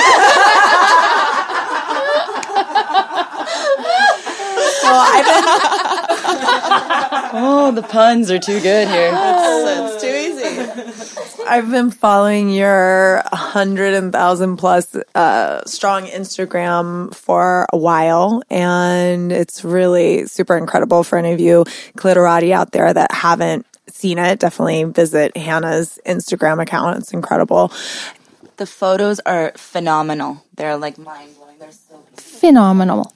Oh, 7.39 7.71
the 7.73 7.83
puns 7.83 8.31
are 8.31 8.39
too 8.39 8.61
good 8.61 8.89
here. 8.89 9.11
it's 9.13 10.03
too 10.03 10.09
easy. 10.09 11.43
I've 11.47 11.71
been 11.71 11.91
following 11.91 12.51
your 12.51 13.23
hundred 13.31 13.95
and 13.95 14.13
thousand 14.13 14.57
plus 14.57 14.97
uh, 15.15 15.63
strong 15.67 16.07
Instagram 16.07 17.15
for 17.15 17.67
a 17.73 17.77
while, 17.77 18.43
and 18.49 19.33
it's 19.33 19.65
really 19.65 20.27
super 20.27 20.57
incredible 20.57 21.05
for 21.05 21.19
any 21.19 21.33
of 21.33 21.41
you 21.41 21.65
clitorati 21.99 22.53
out 22.53 22.73
there 22.73 22.95
that 22.95 23.13
haven't 23.13 23.67
seen 23.89 24.19
it. 24.19 24.39
Definitely 24.39 24.85
visit 24.85 25.37
Hannah's 25.37 25.99
Instagram 26.07 26.63
account; 26.63 26.99
it's 26.99 27.13
incredible. 27.13 27.73
The 28.57 28.67
photos 28.67 29.21
are 29.21 29.53
phenomenal. 29.57 30.45
They're 30.55 30.77
like 30.79 30.97
mind 30.97 31.37
blowing. 31.37 31.59
They're 31.59 31.73
so 31.73 32.03
Phenomenal. 32.15 33.13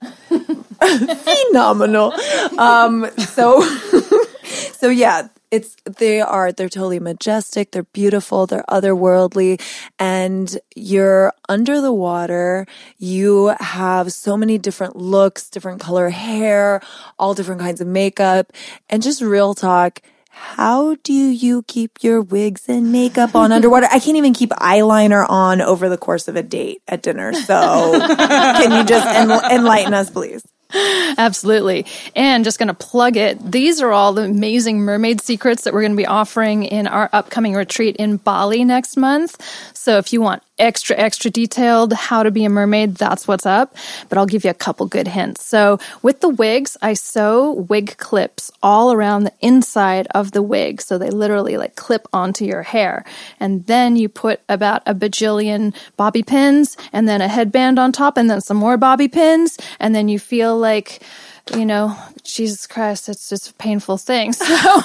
phenomenal. 1.50 2.12
Um, 2.58 3.10
so, 3.18 3.62
so 4.72 4.88
yeah, 4.88 5.28
it's 5.50 5.76
they 5.84 6.20
are 6.20 6.52
they're 6.52 6.68
totally 6.68 7.00
majestic. 7.00 7.70
They're 7.70 7.84
beautiful. 7.84 8.46
They're 8.46 8.64
otherworldly, 8.68 9.60
and 9.98 10.58
you're 10.74 11.32
under 11.48 11.80
the 11.80 11.92
water. 11.92 12.66
You 12.98 13.54
have 13.60 14.12
so 14.12 14.36
many 14.36 14.58
different 14.58 14.96
looks, 14.96 15.48
different 15.48 15.80
color 15.80 16.10
hair, 16.10 16.82
all 17.18 17.34
different 17.34 17.60
kinds 17.60 17.80
of 17.80 17.86
makeup, 17.86 18.52
and 18.90 19.02
just 19.02 19.22
real 19.22 19.54
talk. 19.54 20.02
How 20.38 20.96
do 21.02 21.14
you 21.14 21.62
keep 21.62 22.02
your 22.04 22.20
wigs 22.20 22.68
and 22.68 22.92
makeup 22.92 23.34
on 23.34 23.52
underwater? 23.52 23.86
I 23.90 23.98
can't 23.98 24.18
even 24.18 24.34
keep 24.34 24.50
eyeliner 24.50 25.28
on 25.28 25.62
over 25.62 25.88
the 25.88 25.96
course 25.96 26.28
of 26.28 26.36
a 26.36 26.42
date 26.42 26.82
at 26.86 27.02
dinner. 27.02 27.32
So, 27.32 27.98
can 28.16 28.70
you 28.70 28.84
just 28.84 29.06
en- 29.06 29.50
enlighten 29.50 29.94
us, 29.94 30.10
please? 30.10 30.46
Absolutely. 30.74 31.86
And 32.14 32.44
just 32.44 32.58
going 32.58 32.68
to 32.68 32.74
plug 32.74 33.16
it. 33.16 33.50
These 33.50 33.80
are 33.80 33.92
all 33.92 34.12
the 34.12 34.24
amazing 34.24 34.80
mermaid 34.80 35.20
secrets 35.20 35.64
that 35.64 35.72
we're 35.72 35.82
going 35.82 35.92
to 35.92 35.96
be 35.96 36.06
offering 36.06 36.64
in 36.64 36.86
our 36.86 37.08
upcoming 37.12 37.54
retreat 37.54 37.96
in 37.96 38.16
Bali 38.16 38.64
next 38.64 38.96
month. 38.96 39.40
So 39.86 39.98
if 39.98 40.12
you 40.12 40.20
want 40.20 40.42
extra, 40.58 40.96
extra 40.96 41.30
detailed 41.30 41.92
how 41.92 42.24
to 42.24 42.32
be 42.32 42.44
a 42.44 42.48
mermaid, 42.50 42.96
that's 42.96 43.28
what's 43.28 43.46
up. 43.46 43.76
But 44.08 44.18
I'll 44.18 44.26
give 44.26 44.42
you 44.42 44.50
a 44.50 44.62
couple 44.66 44.84
good 44.86 45.06
hints. 45.06 45.46
So 45.46 45.78
with 46.02 46.22
the 46.22 46.28
wigs, 46.28 46.76
I 46.82 46.94
sew 46.94 47.52
wig 47.52 47.96
clips 47.96 48.50
all 48.64 48.92
around 48.92 49.22
the 49.22 49.32
inside 49.40 50.08
of 50.12 50.32
the 50.32 50.42
wig. 50.42 50.82
So 50.82 50.98
they 50.98 51.10
literally 51.10 51.56
like 51.56 51.76
clip 51.76 52.08
onto 52.12 52.44
your 52.44 52.64
hair. 52.64 53.04
And 53.38 53.64
then 53.66 53.94
you 53.94 54.08
put 54.08 54.40
about 54.48 54.82
a 54.86 54.92
bajillion 54.92 55.72
bobby 55.96 56.24
pins 56.24 56.76
and 56.92 57.08
then 57.08 57.20
a 57.20 57.28
headband 57.28 57.78
on 57.78 57.92
top 57.92 58.16
and 58.16 58.28
then 58.28 58.40
some 58.40 58.56
more 58.56 58.76
bobby 58.76 59.06
pins. 59.06 59.56
And 59.78 59.94
then 59.94 60.08
you 60.08 60.18
feel 60.18 60.58
like, 60.58 61.00
you 61.56 61.64
know, 61.64 61.96
Jesus 62.24 62.66
Christ, 62.66 63.08
it's 63.08 63.28
just 63.28 63.50
a 63.50 63.54
painful 63.54 63.98
thing. 63.98 64.34
So, 64.46 64.80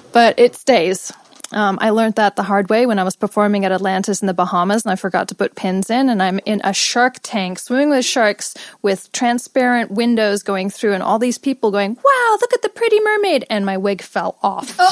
but 0.12 0.38
it 0.38 0.56
stays. 0.56 1.12
Um, 1.52 1.78
I 1.80 1.90
learned 1.90 2.14
that 2.14 2.36
the 2.36 2.42
hard 2.44 2.70
way 2.70 2.86
when 2.86 2.98
I 2.98 3.04
was 3.04 3.16
performing 3.16 3.64
at 3.64 3.72
Atlantis 3.72 4.20
in 4.20 4.26
the 4.26 4.34
Bahamas 4.34 4.84
and 4.84 4.92
I 4.92 4.96
forgot 4.96 5.28
to 5.28 5.34
put 5.34 5.56
pins 5.56 5.90
in. 5.90 6.08
And 6.08 6.22
I'm 6.22 6.38
in 6.46 6.60
a 6.62 6.72
shark 6.72 7.16
tank 7.22 7.58
swimming 7.58 7.90
with 7.90 8.04
sharks 8.04 8.54
with 8.82 9.10
transparent 9.12 9.90
windows 9.90 10.42
going 10.42 10.70
through 10.70 10.94
and 10.94 11.02
all 11.02 11.18
these 11.18 11.38
people 11.38 11.70
going, 11.70 11.96
wow, 11.96 12.38
look 12.40 12.52
at 12.52 12.62
the 12.62 12.68
pretty 12.68 13.00
mermaid. 13.00 13.46
And 13.50 13.66
my 13.66 13.76
wig 13.76 14.02
fell 14.02 14.38
off. 14.42 14.76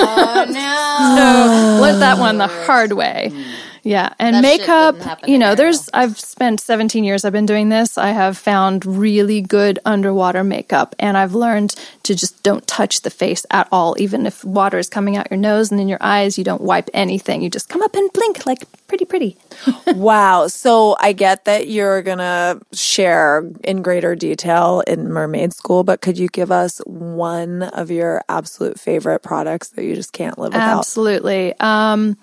Oh 0.00 0.44
no! 0.48 1.76
so 1.78 1.82
learned 1.82 2.00
that 2.00 2.18
one 2.18 2.38
the 2.38 2.46
hard 2.46 2.92
way. 2.92 3.32
Yeah, 3.82 4.12
and 4.18 4.36
That 4.36 4.42
makeup, 4.42 4.96
you 5.26 5.38
know, 5.38 5.46
Ariel. 5.46 5.56
there's 5.56 5.90
I've 5.94 6.18
spent 6.18 6.60
17 6.60 7.04
years 7.04 7.24
I've 7.24 7.32
been 7.32 7.46
doing 7.46 7.68
this. 7.68 7.98
I 7.98 8.10
have 8.10 8.36
found 8.38 8.84
really 8.86 9.40
good 9.40 9.78
underwater 9.84 10.44
makeup 10.44 10.94
and 10.98 11.16
I've 11.16 11.34
learned 11.34 11.74
to 12.04 12.14
just 12.14 12.42
don't 12.42 12.66
touch 12.66 13.02
the 13.02 13.10
face 13.10 13.44
at 13.50 13.68
all 13.72 13.94
even 13.98 14.26
if 14.26 14.44
water 14.44 14.78
is 14.78 14.88
coming 14.88 15.16
out 15.16 15.30
your 15.30 15.38
nose 15.38 15.70
and 15.70 15.80
in 15.80 15.88
your 15.88 15.98
eyes, 16.00 16.38
you 16.38 16.44
don't 16.44 16.62
wipe 16.62 16.88
anything. 16.94 17.42
You 17.42 17.50
just 17.50 17.68
come 17.68 17.82
up 17.82 17.94
and 17.94 18.12
blink 18.12 18.46
like 18.46 18.64
pretty 18.86 19.04
pretty. 19.04 19.36
Wow. 19.94 20.46
So 20.48 20.96
I 21.00 21.12
get 21.12 21.46
that 21.46 21.68
you're 21.68 22.02
going 22.02 22.18
to 22.18 22.60
share 22.72 23.50
in 23.64 23.82
greater 23.82 24.14
detail 24.14 24.82
in 24.86 25.08
mermaid 25.08 25.52
school, 25.52 25.82
but 25.82 26.00
could 26.00 26.18
you 26.18 26.28
give 26.28 26.52
us 26.52 26.78
one 26.84 27.62
of 27.62 27.90
your 27.90 28.22
absolute 28.28 28.78
favorite 28.78 29.22
products 29.22 29.70
that 29.70 29.84
you 29.84 29.94
just 29.94 30.12
can't 30.12 30.38
live 30.38 30.52
without? 30.52 30.78
Absolutely. 30.80 31.54
Um, 31.58 32.16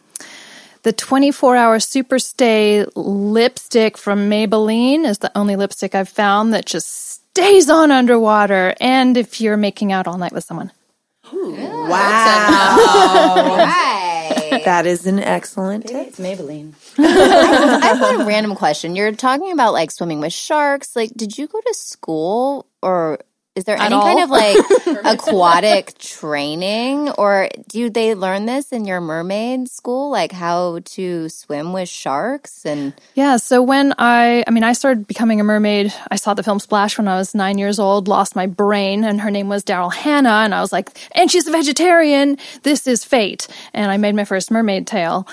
the 0.86 0.94
24 0.94 1.56
hour 1.56 1.80
super 1.80 2.20
stay 2.20 2.86
lipstick 2.96 3.98
from 3.98 4.30
Maybelline 4.30 5.04
is 5.04 5.18
the 5.18 5.36
only 5.36 5.56
lipstick 5.56 5.96
I've 5.96 6.08
found 6.08 6.54
that 6.54 6.68
just 6.68 6.88
stays 6.88 7.72
on 7.72 7.92
underwater. 7.92 8.76
And 8.80 9.18
if 9.18 9.42
you're 9.42 9.58
making 9.58 9.92
out 9.92 10.06
all 10.06 10.20
night 10.20 10.32
with 10.32 10.44
someone. 10.44 10.72
Right. 14.46 14.62
That 14.66 14.86
is 14.86 15.06
an 15.08 15.20
excellent 15.20 15.88
tip. 15.88 16.08
It's 16.08 16.20
Maybelline. 16.20 16.74
I 17.00 17.94
have 18.00 18.22
a 18.22 18.26
random 18.26 18.56
question. 18.56 18.96
You're 18.96 19.12
talking 19.12 19.52
about 19.52 19.74
like 19.74 19.92
swimming 19.92 20.20
with 20.20 20.34
sharks. 20.34 20.96
Like, 20.96 21.12
did 21.16 21.38
you 21.38 21.48
go 21.48 21.62
to 21.62 21.74
school 21.74 22.68
or 22.82 23.20
is 23.56 23.64
there 23.64 23.78
any 23.78 23.96
kind 23.96 24.20
of 24.20 24.30
like 24.30 24.58
aquatic 25.06 25.98
training 25.98 27.10
or 27.12 27.50
do 27.70 27.90
they 27.90 28.14
learn 28.14 28.46
this 28.46 28.74
in 28.74 28.84
your 28.84 29.00
mermaid 29.00 29.70
school? 29.70 30.12
Like 30.12 30.34
how 30.34 30.80
to 30.84 31.30
swim 31.30 31.72
with 31.72 31.88
sharks 31.88 32.66
and 32.66 32.94
Yeah, 33.14 33.38
so 33.38 33.64
when 33.64 33.94
I, 33.98 34.44
I 34.46 34.52
mean, 34.52 34.66
I 34.66 34.74
started 34.74 35.08
becoming 35.08 35.40
a 35.40 35.46
mermaid. 35.46 35.94
I 36.12 36.18
saw 36.18 36.34
the 36.34 36.44
film 36.44 36.60
Splash 36.60 36.98
when 36.98 37.08
I 37.08 37.16
was 37.16 37.34
nine 37.34 37.58
years 37.58 37.80
old, 37.80 38.10
lost 38.10 38.36
my 38.36 38.46
brain, 38.46 39.06
and 39.06 39.22
her 39.22 39.32
name 39.32 39.48
was 39.48 39.64
Daryl 39.64 39.94
Hannah. 39.94 40.44
And 40.44 40.54
I 40.54 40.60
was 40.60 40.74
like, 40.74 40.90
and 41.14 41.32
she's 41.32 41.48
a 41.48 41.52
vegetarian. 41.52 42.38
This 42.64 42.88
is 42.88 43.06
fate. 43.06 43.48
And 43.74 43.90
I 43.90 43.96
made 43.96 44.16
my 44.16 44.26
first 44.26 44.52
mermaid 44.52 44.86
tail. 44.86 45.28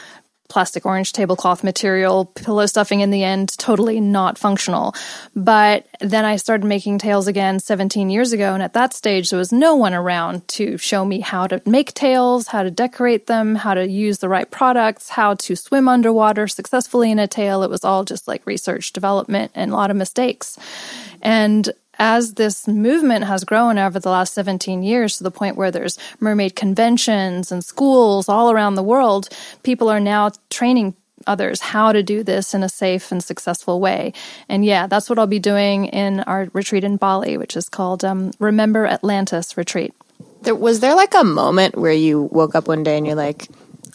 Plastic 0.52 0.84
orange 0.84 1.12
tablecloth 1.12 1.64
material, 1.64 2.26
pillow 2.26 2.66
stuffing 2.66 3.00
in 3.00 3.10
the 3.10 3.24
end, 3.24 3.56
totally 3.56 4.00
not 4.00 4.36
functional. 4.36 4.94
But 5.34 5.86
then 6.00 6.26
I 6.26 6.36
started 6.36 6.66
making 6.66 6.98
tails 6.98 7.26
again 7.26 7.58
17 7.58 8.10
years 8.10 8.34
ago. 8.34 8.52
And 8.52 8.62
at 8.62 8.74
that 8.74 8.92
stage, 8.92 9.30
there 9.30 9.38
was 9.38 9.50
no 9.50 9.76
one 9.76 9.94
around 9.94 10.46
to 10.48 10.76
show 10.76 11.06
me 11.06 11.20
how 11.20 11.46
to 11.46 11.62
make 11.64 11.94
tails, 11.94 12.48
how 12.48 12.62
to 12.62 12.70
decorate 12.70 13.28
them, 13.28 13.54
how 13.54 13.72
to 13.72 13.88
use 13.88 14.18
the 14.18 14.28
right 14.28 14.50
products, 14.50 15.08
how 15.08 15.32
to 15.36 15.56
swim 15.56 15.88
underwater 15.88 16.46
successfully 16.46 17.10
in 17.10 17.18
a 17.18 17.26
tail. 17.26 17.62
It 17.62 17.70
was 17.70 17.82
all 17.82 18.04
just 18.04 18.28
like 18.28 18.46
research 18.46 18.92
development 18.92 19.52
and 19.54 19.72
a 19.72 19.74
lot 19.74 19.90
of 19.90 19.96
mistakes. 19.96 20.58
And 21.22 21.72
as 22.02 22.34
this 22.34 22.66
movement 22.66 23.22
has 23.26 23.44
grown 23.44 23.78
over 23.78 24.00
the 24.00 24.10
last 24.10 24.34
17 24.34 24.82
years 24.82 25.16
to 25.16 25.22
the 25.22 25.30
point 25.30 25.56
where 25.56 25.70
there's 25.70 25.96
mermaid 26.18 26.56
conventions 26.56 27.52
and 27.52 27.64
schools 27.64 28.28
all 28.28 28.50
around 28.50 28.74
the 28.74 28.82
world, 28.82 29.28
people 29.62 29.88
are 29.88 30.00
now 30.00 30.28
training 30.50 30.96
others 31.28 31.60
how 31.60 31.92
to 31.92 32.02
do 32.02 32.24
this 32.24 32.54
in 32.54 32.64
a 32.64 32.68
safe 32.68 33.12
and 33.12 33.22
successful 33.22 33.78
way. 33.78 34.12
And 34.48 34.64
yeah, 34.64 34.88
that's 34.88 35.08
what 35.08 35.16
I'll 35.16 35.28
be 35.28 35.38
doing 35.38 35.84
in 35.86 36.18
our 36.20 36.48
retreat 36.52 36.82
in 36.82 36.96
Bali, 36.96 37.36
which 37.36 37.56
is 37.56 37.68
called 37.68 38.04
um, 38.04 38.32
Remember 38.40 38.84
Atlantis 38.84 39.56
Retreat. 39.56 39.94
There, 40.40 40.56
was 40.56 40.80
there 40.80 40.96
like 40.96 41.14
a 41.14 41.22
moment 41.22 41.76
where 41.76 41.92
you 41.92 42.22
woke 42.32 42.56
up 42.56 42.66
one 42.66 42.82
day 42.82 42.98
and 42.98 43.06
you're 43.06 43.14
like, 43.14 43.46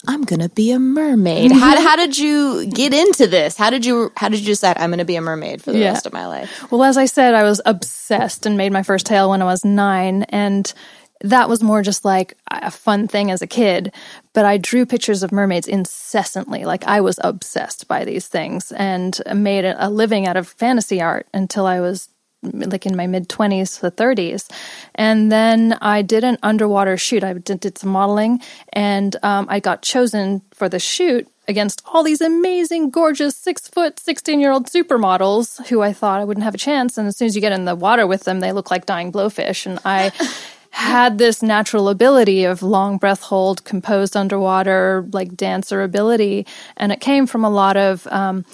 I'm 0.08 0.22
gonna 0.22 0.48
be 0.48 0.72
a 0.72 0.78
mermaid. 0.78 1.50
Mm-hmm. 1.52 1.60
How, 1.60 1.80
how 1.82 1.96
did 1.96 2.18
you 2.18 2.66
get 2.66 2.92
into 2.94 3.26
this? 3.26 3.56
How 3.58 3.68
did 3.70 3.84
you 3.84 4.10
how 4.16 4.28
did 4.30 4.40
you 4.40 4.46
decide 4.46 4.78
I'm 4.78 4.90
gonna 4.90 5.04
be 5.04 5.16
a 5.16 5.20
mermaid 5.20 5.62
for 5.62 5.70
the 5.70 5.78
Yeah. 5.78 5.92
rest 5.92 6.06
of 6.06 6.12
my 6.14 6.26
life? 6.26 6.70
Well, 6.72 6.82
as 6.82 6.96
I 6.96 7.04
said, 7.04 7.34
I 7.34 7.42
was 7.44 7.60
obsessed 7.66 8.46
and 8.46 8.56
made 8.56 8.72
my 8.72 8.82
first 8.82 9.04
tail 9.06 9.30
when 9.30 9.42
I 9.42 9.44
was 9.44 9.64
nine. 9.66 10.22
And 10.30 10.72
that 11.20 11.48
was 11.48 11.62
more 11.62 11.82
just 11.82 12.04
like 12.04 12.34
a 12.50 12.70
fun 12.70 13.06
thing 13.06 13.30
as 13.30 13.42
a 13.42 13.46
kid. 13.46 13.92
But 14.32 14.44
I 14.46 14.56
drew 14.56 14.86
pictures 14.86 15.22
of 15.22 15.30
mermaids 15.32 15.68
incessantly. 15.68 16.64
Like 16.64 16.84
I 16.84 17.00
was 17.00 17.18
obsessed 17.22 17.86
by 17.88 18.04
these 18.04 18.28
things 18.28 18.72
and 18.72 19.20
made 19.34 19.64
a 19.66 19.90
living 19.90 20.26
out 20.26 20.36
of 20.36 20.48
fantasy 20.48 21.02
art 21.02 21.26
until 21.34 21.66
I 21.66 21.80
was 21.80 22.08
like 22.42 22.86
in 22.86 22.96
my 22.96 23.06
mid 23.06 23.28
20s 23.28 23.80
to 23.80 23.90
30s. 23.90 24.50
And 24.94 25.30
then 25.30 25.76
I 25.80 26.02
did 26.02 26.24
an 26.24 26.38
underwater 26.42 26.96
shoot. 26.96 27.24
I 27.24 27.34
did, 27.34 27.60
did 27.60 27.78
some 27.78 27.90
modeling 27.90 28.40
and 28.72 29.16
um, 29.22 29.46
I 29.48 29.60
got 29.60 29.82
chosen 29.82 30.42
for 30.52 30.68
the 30.68 30.78
shoot 30.78 31.28
against 31.48 31.82
all 31.86 32.02
these 32.02 32.20
amazing, 32.20 32.90
gorgeous 32.90 33.34
six 33.34 33.66
foot, 33.66 33.98
16 33.98 34.38
year 34.38 34.52
old 34.52 34.66
supermodels 34.66 35.66
who 35.68 35.80
I 35.80 35.92
thought 35.92 36.20
I 36.20 36.24
wouldn't 36.24 36.44
have 36.44 36.54
a 36.54 36.58
chance. 36.58 36.98
And 36.98 37.08
as 37.08 37.16
soon 37.16 37.26
as 37.26 37.34
you 37.34 37.40
get 37.40 37.52
in 37.52 37.64
the 37.64 37.74
water 37.74 38.06
with 38.06 38.24
them, 38.24 38.40
they 38.40 38.52
look 38.52 38.70
like 38.70 38.86
dying 38.86 39.10
blowfish. 39.10 39.66
And 39.66 39.78
I 39.84 40.12
had 40.70 41.18
this 41.18 41.42
natural 41.42 41.88
ability 41.88 42.44
of 42.44 42.62
long 42.62 42.98
breath 42.98 43.22
hold, 43.22 43.64
composed 43.64 44.16
underwater, 44.16 45.06
like 45.12 45.36
dancer 45.36 45.82
ability. 45.82 46.46
And 46.76 46.92
it 46.92 47.00
came 47.00 47.26
from 47.26 47.44
a 47.44 47.50
lot 47.50 47.76
of 47.76 48.06
um, 48.08 48.44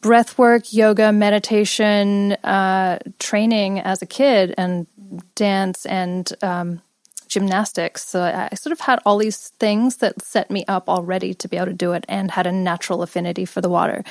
breath 0.00 0.38
work, 0.38 0.72
yoga, 0.72 1.12
meditation, 1.12 2.32
uh, 2.44 2.98
training 3.18 3.80
as 3.80 4.02
a 4.02 4.06
kid, 4.06 4.54
and 4.56 4.86
dance 5.34 5.86
and 5.86 6.32
um, 6.42 6.80
gymnastics. 7.32 8.04
So 8.04 8.20
I, 8.20 8.48
I 8.52 8.54
sort 8.54 8.72
of 8.72 8.80
had 8.80 9.00
all 9.04 9.18
these 9.18 9.48
things 9.58 9.96
that 9.98 10.22
set 10.22 10.50
me 10.50 10.64
up 10.68 10.88
already 10.88 11.34
to 11.34 11.48
be 11.48 11.56
able 11.56 11.66
to 11.66 11.72
do 11.72 11.92
it 11.92 12.04
and 12.08 12.30
had 12.30 12.46
a 12.46 12.52
natural 12.52 13.02
affinity 13.02 13.44
for 13.44 13.60
the 13.60 13.68
water. 13.68 14.04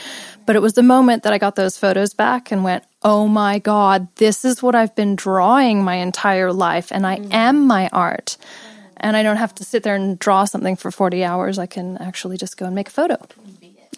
But 0.46 0.56
it 0.56 0.62
was 0.62 0.74
the 0.74 0.84
moment 0.84 1.24
that 1.24 1.34
I 1.34 1.38
got 1.38 1.56
those 1.56 1.78
photos 1.78 2.14
back 2.14 2.52
and 2.52 2.64
went, 2.64 2.84
oh 3.04 3.28
my 3.28 3.60
God, 3.60 4.08
this 4.16 4.46
is 4.46 4.62
what 4.62 4.76
I've 4.76 4.96
been 4.96 5.16
drawing 5.16 5.84
my 5.84 5.96
entire 5.96 6.54
life, 6.54 6.92
and 6.92 7.06
I 7.06 7.18
mm. 7.18 7.34
am 7.34 7.68
my 7.68 7.90
art. 7.90 8.38
And 8.98 9.18
I 9.18 9.24
don't 9.24 9.38
have 9.38 9.56
to 9.56 9.64
sit 9.64 9.82
there 9.82 9.96
and 9.96 10.20
draw 10.20 10.46
something 10.46 10.76
for 10.76 10.92
40 10.92 11.24
hours. 11.24 11.58
I 11.58 11.66
can 11.66 11.98
actually 11.98 12.38
just 12.38 12.58
go 12.58 12.66
and 12.66 12.76
make 12.76 12.90
a 12.90 12.92
photo. 12.92 13.18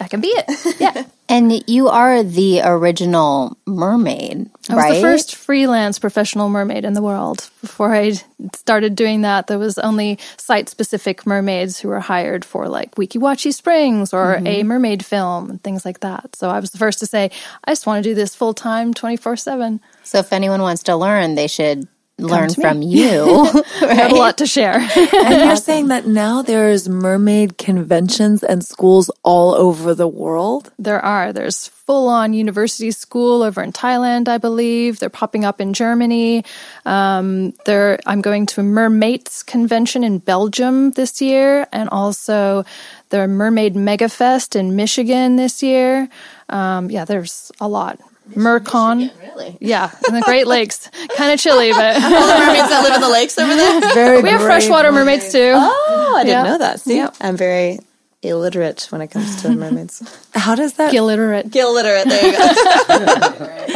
That 0.00 0.10
can 0.10 0.20
be 0.20 0.28
it. 0.28 0.80
Yeah. 0.80 1.04
And 1.26 1.66
you 1.66 1.88
are 1.88 2.22
the 2.22 2.60
original 2.62 3.56
mermaid, 3.66 4.50
I 4.68 4.74
was 4.74 4.84
right? 4.84 4.94
the 4.96 5.00
first 5.00 5.36
freelance 5.36 5.98
professional 5.98 6.50
mermaid 6.50 6.84
in 6.84 6.92
the 6.92 7.00
world. 7.00 7.48
Before 7.62 7.94
I 7.94 8.12
started 8.54 8.94
doing 8.94 9.22
that, 9.22 9.46
there 9.46 9.58
was 9.58 9.78
only 9.78 10.18
site-specific 10.36 11.26
mermaids 11.26 11.78
who 11.80 11.88
were 11.88 12.00
hired 12.00 12.44
for 12.44 12.68
like 12.68 12.94
Weeki 12.96 13.18
Wachee 13.20 13.54
Springs 13.54 14.12
or 14.12 14.34
Mm-hmm. 14.36 14.46
a 14.46 14.62
mermaid 14.64 15.04
film 15.04 15.48
and 15.48 15.62
things 15.62 15.86
like 15.86 16.00
that. 16.00 16.36
So 16.36 16.50
I 16.50 16.60
was 16.60 16.72
the 16.72 16.78
first 16.78 16.98
to 16.98 17.06
say, 17.06 17.30
I 17.64 17.70
just 17.72 17.86
want 17.86 18.04
to 18.04 18.10
do 18.10 18.14
this 18.14 18.34
full 18.34 18.52
time, 18.52 18.92
twenty 18.92 19.16
four 19.16 19.34
seven. 19.36 19.80
So 20.02 20.18
if 20.18 20.30
anyone 20.30 20.60
wants 20.60 20.82
to 20.84 20.94
learn, 20.96 21.36
they 21.36 21.46
should 21.48 21.88
learn 22.18 22.54
from 22.54 22.82
you. 22.82 23.50
I 23.82 23.94
have 23.94 24.12
a 24.12 24.16
lot 24.16 24.38
to 24.38 24.46
share. 24.46 24.74
And 24.74 25.44
you're 25.44 25.56
saying 25.70 25.88
that 25.88 26.06
now 26.06 26.42
there's 26.42 26.88
mermaid 26.88 27.58
conventions 27.58 28.42
and 28.42 28.64
schools 28.64 29.10
all 29.22 29.54
over 29.54 29.94
the 29.94 30.08
world? 30.08 30.72
There 30.78 31.04
are. 31.04 31.32
There's 31.32 31.68
full 31.68 32.08
on 32.08 32.32
university 32.32 32.90
school 32.90 33.42
over 33.42 33.62
in 33.62 33.72
Thailand, 33.72 34.28
I 34.28 34.38
believe. 34.38 35.00
They're 35.00 35.10
popping 35.10 35.44
up 35.44 35.60
in 35.60 35.74
Germany. 35.74 36.44
Um, 36.86 37.52
there, 37.66 37.98
I'm 38.06 38.20
going 38.20 38.46
to 38.46 38.60
a 38.60 38.64
Mermaids 38.64 39.42
convention 39.42 40.04
in 40.04 40.18
Belgium 40.18 40.92
this 40.92 41.20
year, 41.20 41.66
and 41.72 41.88
also 41.90 42.64
the 43.10 43.28
Mermaid 43.28 43.76
Mega 43.76 44.08
Fest 44.08 44.56
in 44.56 44.76
Michigan 44.76 45.36
this 45.36 45.62
year. 45.62 46.08
Um, 46.48 46.90
yeah, 46.90 47.04
there's 47.04 47.52
a 47.60 47.68
lot. 47.68 48.00
Mercon. 48.34 49.10
really? 49.20 49.56
Yeah, 49.60 49.90
in 50.08 50.14
the 50.14 50.20
Great 50.22 50.46
Lakes. 50.46 50.88
kind 51.16 51.32
of 51.32 51.38
chilly, 51.40 51.70
but 51.72 52.00
mermaids 52.00 52.68
that 52.68 52.80
live 52.82 52.94
in 52.94 53.00
the 53.00 53.08
lakes 53.12 53.38
over 53.38 53.54
there. 53.54 53.80
Very 53.94 54.22
we 54.22 54.28
have 54.30 54.40
freshwater 54.40 54.90
mermaids 54.92 55.30
too. 55.32 55.52
Oh, 55.54 56.14
I 56.16 56.24
didn't 56.24 56.44
Yeah. 56.44 56.50
know 56.52 56.58
that. 56.58 56.80
See, 56.80 56.96
Yeah. 56.96 57.10
I'm 57.20 57.36
very 57.36 57.78
illiterate 58.22 58.86
when 58.90 59.02
it 59.02 59.08
comes 59.08 59.42
to 59.42 59.50
mermaids. 59.50 60.02
How 60.34 60.54
does 60.54 60.72
that 60.74 60.94
Illiterate. 60.94 61.54
illiterate. 61.54 62.08
There 62.08 62.26
you 62.26 62.32
go. 62.32 63.66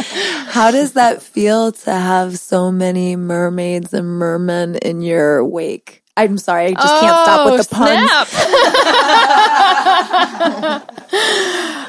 how 0.49 0.71
does 0.71 0.93
that 0.93 1.21
feel 1.21 1.71
to 1.71 1.91
have 1.93 2.39
so 2.39 2.71
many 2.71 3.15
mermaids 3.15 3.93
and 3.93 4.07
mermen 4.07 4.75
in 4.77 5.01
your 5.01 5.45
wake? 5.45 6.01
I'm 6.17 6.37
sorry, 6.39 6.65
I 6.65 6.73
just 6.73 6.99
can't 6.99 7.15
stop 7.15 7.51
with 7.51 7.69
the 7.69 7.75
puns. 7.75 8.09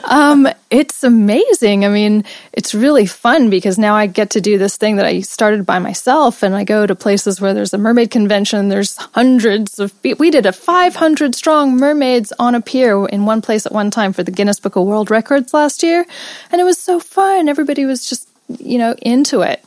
Oh, 0.03 0.05
um, 0.05 0.49
it's 0.71 1.03
amazing. 1.03 1.85
I 1.85 1.89
mean, 1.89 2.25
it's 2.53 2.75
really 2.75 3.05
fun 3.07 3.51
because 3.51 3.77
now 3.77 3.95
I 3.97 4.07
get 4.07 4.31
to 4.31 4.41
do 4.41 4.57
this 4.57 4.77
thing 4.77 4.97
that 4.97 5.05
I 5.05 5.21
started 5.21 5.67
by 5.67 5.81
myself, 5.81 6.43
and 6.45 6.55
I 6.55 6.63
go 6.63 6.87
to 6.87 6.95
places 6.95 7.41
where 7.41 7.53
there's 7.53 7.75
a 7.75 7.79
mermaid 7.79 8.11
convention. 8.13 8.69
There's 8.69 8.97
hundreds 8.97 9.79
of. 9.81 9.93
We 10.03 10.31
did 10.31 10.47
a 10.47 10.53
500 10.53 11.35
strong 11.35 11.77
mermaids 11.77 12.33
on 12.39 12.55
a 12.55 12.61
pier 12.61 13.05
in 13.07 13.27
one 13.27 13.43
place 13.43 13.67
at 13.67 13.73
one 13.73 13.91
time 13.91 14.13
for 14.13 14.23
the 14.23 14.31
Guinness 14.31 14.61
Book 14.61 14.77
of 14.77 14.87
World 14.87 15.11
Records 15.11 15.53
last 15.53 15.83
year, 15.83 16.07
and 16.53 16.61
it 16.61 16.65
was 16.65 16.79
so 16.79 17.01
fun. 17.01 17.49
Everybody 17.49 17.85
was 17.85 18.09
just, 18.09 18.29
you 18.59 18.79
know, 18.79 18.95
into 19.03 19.41
it. 19.41 19.65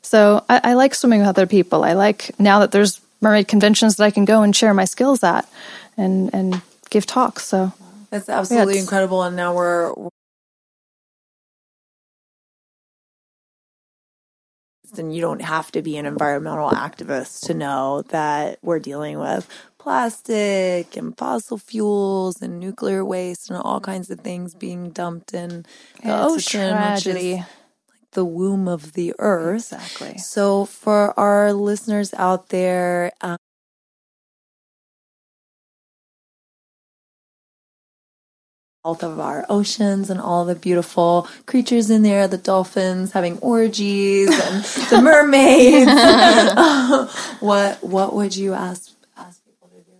So 0.00 0.42
I, 0.48 0.60
I 0.64 0.74
like 0.74 0.94
swimming 0.94 1.20
with 1.20 1.28
other 1.28 1.46
people. 1.46 1.84
I 1.84 1.92
like 1.92 2.30
now 2.38 2.60
that 2.60 2.70
there's 2.70 3.00
mermaid 3.20 3.48
conventions 3.48 3.96
that 3.96 4.04
I 4.04 4.10
can 4.10 4.24
go 4.24 4.42
and 4.42 4.54
share 4.56 4.72
my 4.72 4.86
skills 4.86 5.22
at, 5.22 5.46
and 5.98 6.32
and 6.32 6.62
give 6.88 7.04
talks. 7.04 7.44
So 7.44 7.72
That's 8.08 8.30
absolutely 8.30 8.74
it's- 8.74 8.84
incredible. 8.84 9.22
And 9.22 9.36
now 9.36 9.54
we're 9.54 9.92
and 14.98 15.14
you 15.14 15.20
don't 15.20 15.42
have 15.42 15.70
to 15.72 15.82
be 15.82 15.96
an 15.96 16.06
environmental 16.06 16.70
activist 16.70 17.46
to 17.46 17.54
know 17.54 18.02
that 18.08 18.58
we're 18.62 18.78
dealing 18.80 19.18
with 19.18 19.48
plastic 19.78 20.96
and 20.96 21.16
fossil 21.16 21.58
fuels 21.58 22.42
and 22.42 22.58
nuclear 22.58 23.04
waste 23.04 23.50
and 23.50 23.58
all 23.60 23.80
kinds 23.80 24.10
of 24.10 24.20
things 24.20 24.54
being 24.54 24.90
dumped 24.90 25.32
in 25.32 25.64
the 26.02 26.08
Yeah, 26.08 26.24
it's 26.26 26.32
a 26.32 26.36
ocean, 26.36 26.70
tragedy. 26.72 27.32
which 27.34 27.40
is 27.40 27.46
the 28.12 28.24
womb 28.24 28.66
of 28.68 28.92
the 28.94 29.14
earth. 29.18 29.72
Exactly. 29.72 30.18
So, 30.18 30.64
for 30.64 31.18
our 31.18 31.52
listeners 31.52 32.12
out 32.14 32.48
there, 32.48 33.12
um, 33.20 33.36
health 38.86 39.02
of 39.02 39.18
our 39.18 39.44
oceans 39.48 40.10
and 40.10 40.20
all 40.20 40.44
the 40.44 40.54
beautiful 40.54 41.26
creatures 41.46 41.90
in 41.90 42.04
there, 42.04 42.28
the 42.28 42.38
dolphins 42.38 43.10
having 43.10 43.36
orgies 43.38 44.28
and 44.28 44.64
the 44.90 45.00
mermaids. 45.02 45.90
what 47.40 47.82
what 47.82 48.14
would 48.14 48.36
you 48.36 48.54
ask 48.54 48.92
ask 49.16 49.44
people 49.44 49.68
to 49.70 49.78
do? 49.78 49.96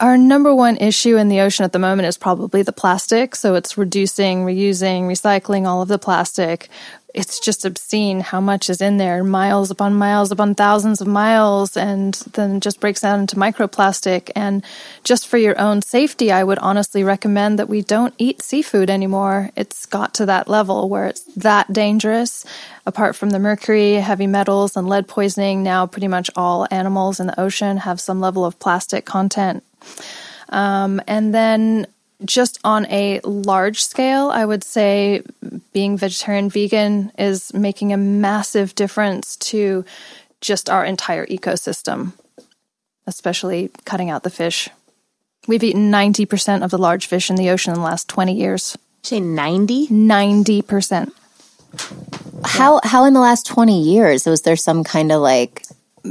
Our 0.00 0.18
number 0.18 0.54
one 0.54 0.76
issue 0.76 1.16
in 1.16 1.30
the 1.30 1.40
ocean 1.40 1.64
at 1.64 1.72
the 1.72 1.78
moment 1.78 2.08
is 2.08 2.18
probably 2.18 2.60
the 2.60 2.74
plastic. 2.74 3.34
So 3.34 3.54
it's 3.54 3.78
reducing, 3.78 4.44
reusing, 4.44 5.04
recycling 5.04 5.66
all 5.66 5.80
of 5.80 5.88
the 5.88 5.98
plastic. 5.98 6.68
It's 7.18 7.40
just 7.40 7.64
obscene 7.64 8.20
how 8.20 8.40
much 8.40 8.70
is 8.70 8.80
in 8.80 8.96
there, 8.96 9.24
miles 9.24 9.72
upon 9.72 9.94
miles 9.94 10.30
upon 10.30 10.54
thousands 10.54 11.00
of 11.00 11.08
miles, 11.08 11.76
and 11.76 12.14
then 12.34 12.60
just 12.60 12.78
breaks 12.78 13.00
down 13.00 13.18
into 13.18 13.34
microplastic. 13.34 14.30
And 14.36 14.64
just 15.02 15.26
for 15.26 15.36
your 15.36 15.58
own 15.60 15.82
safety, 15.82 16.30
I 16.30 16.44
would 16.44 16.60
honestly 16.60 17.02
recommend 17.02 17.58
that 17.58 17.68
we 17.68 17.82
don't 17.82 18.14
eat 18.18 18.40
seafood 18.40 18.88
anymore. 18.88 19.50
It's 19.56 19.84
got 19.84 20.14
to 20.14 20.26
that 20.26 20.46
level 20.46 20.88
where 20.88 21.08
it's 21.08 21.22
that 21.34 21.72
dangerous. 21.72 22.44
Apart 22.86 23.16
from 23.16 23.30
the 23.30 23.40
mercury, 23.40 23.94
heavy 23.94 24.28
metals, 24.28 24.76
and 24.76 24.88
lead 24.88 25.08
poisoning, 25.08 25.64
now 25.64 25.86
pretty 25.88 26.06
much 26.06 26.30
all 26.36 26.68
animals 26.70 27.18
in 27.18 27.26
the 27.26 27.40
ocean 27.40 27.78
have 27.78 28.00
some 28.00 28.20
level 28.20 28.44
of 28.44 28.60
plastic 28.60 29.04
content. 29.04 29.64
Um, 30.50 31.00
and 31.08 31.34
then 31.34 31.88
just 32.24 32.58
on 32.64 32.86
a 32.86 33.20
large 33.20 33.84
scale, 33.84 34.30
I 34.30 34.44
would 34.44 34.64
say 34.64 35.22
being 35.72 35.96
vegetarian 35.96 36.50
vegan 36.50 37.12
is 37.18 37.54
making 37.54 37.92
a 37.92 37.96
massive 37.96 38.74
difference 38.74 39.36
to 39.36 39.84
just 40.40 40.68
our 40.68 40.84
entire 40.84 41.26
ecosystem, 41.26 42.12
especially 43.06 43.70
cutting 43.84 44.10
out 44.10 44.22
the 44.22 44.30
fish. 44.30 44.68
We've 45.46 45.64
eaten 45.64 45.90
90% 45.90 46.62
of 46.62 46.70
the 46.70 46.78
large 46.78 47.06
fish 47.06 47.30
in 47.30 47.36
the 47.36 47.50
ocean 47.50 47.72
in 47.72 47.78
the 47.80 47.84
last 47.86 48.08
20 48.08 48.34
years. 48.34 48.76
Say 49.02 49.20
90? 49.20 49.88
90%. 49.88 51.12
How 52.44 52.80
how 52.82 53.04
in 53.04 53.14
the 53.14 53.20
last 53.20 53.46
twenty 53.46 53.82
years 53.82 54.24
was 54.24 54.42
there 54.42 54.56
some 54.56 54.84
kind 54.84 55.12
of 55.12 55.20
like 55.20 55.62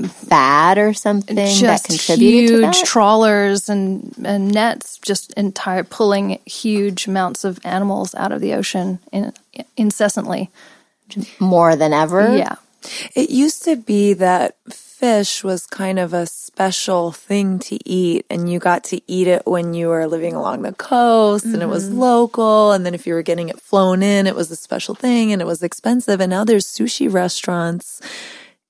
fad 0.07 0.77
or 0.77 0.93
something 0.93 1.35
that 1.35 1.83
contributed 1.83 2.49
huge 2.49 2.49
to 2.49 2.61
that? 2.61 2.85
trawlers 2.85 3.69
and, 3.69 4.13
and 4.23 4.53
nets 4.53 4.97
just 4.99 5.33
entire 5.33 5.83
pulling 5.83 6.39
huge 6.45 7.07
amounts 7.07 7.43
of 7.43 7.59
animals 7.63 8.15
out 8.15 8.31
of 8.31 8.41
the 8.41 8.53
ocean 8.53 8.99
in, 9.11 9.33
incessantly. 9.75 10.49
More 11.39 11.75
than 11.75 11.93
ever. 11.93 12.35
Yeah. 12.35 12.55
It 13.15 13.29
used 13.29 13.63
to 13.63 13.75
be 13.75 14.13
that 14.13 14.55
fish 14.97 15.43
was 15.43 15.67
kind 15.67 15.99
of 15.99 16.11
a 16.11 16.25
special 16.25 17.11
thing 17.11 17.59
to 17.59 17.77
eat, 17.87 18.25
and 18.31 18.51
you 18.51 18.57
got 18.57 18.83
to 18.85 18.99
eat 19.05 19.27
it 19.27 19.45
when 19.45 19.75
you 19.75 19.89
were 19.89 20.07
living 20.07 20.33
along 20.33 20.63
the 20.63 20.73
coast 20.73 21.45
and 21.45 21.61
it 21.61 21.67
was 21.67 21.87
mm-hmm. 21.89 21.99
local. 21.99 22.71
And 22.71 22.83
then 22.85 22.95
if 22.95 23.05
you 23.05 23.13
were 23.13 23.21
getting 23.21 23.49
it 23.49 23.61
flown 23.61 24.01
in, 24.01 24.25
it 24.25 24.35
was 24.35 24.49
a 24.49 24.55
special 24.55 24.95
thing 24.95 25.31
and 25.31 25.41
it 25.41 25.45
was 25.45 25.61
expensive. 25.61 26.19
And 26.19 26.31
now 26.31 26.43
there's 26.43 26.65
sushi 26.65 27.11
restaurants 27.11 28.01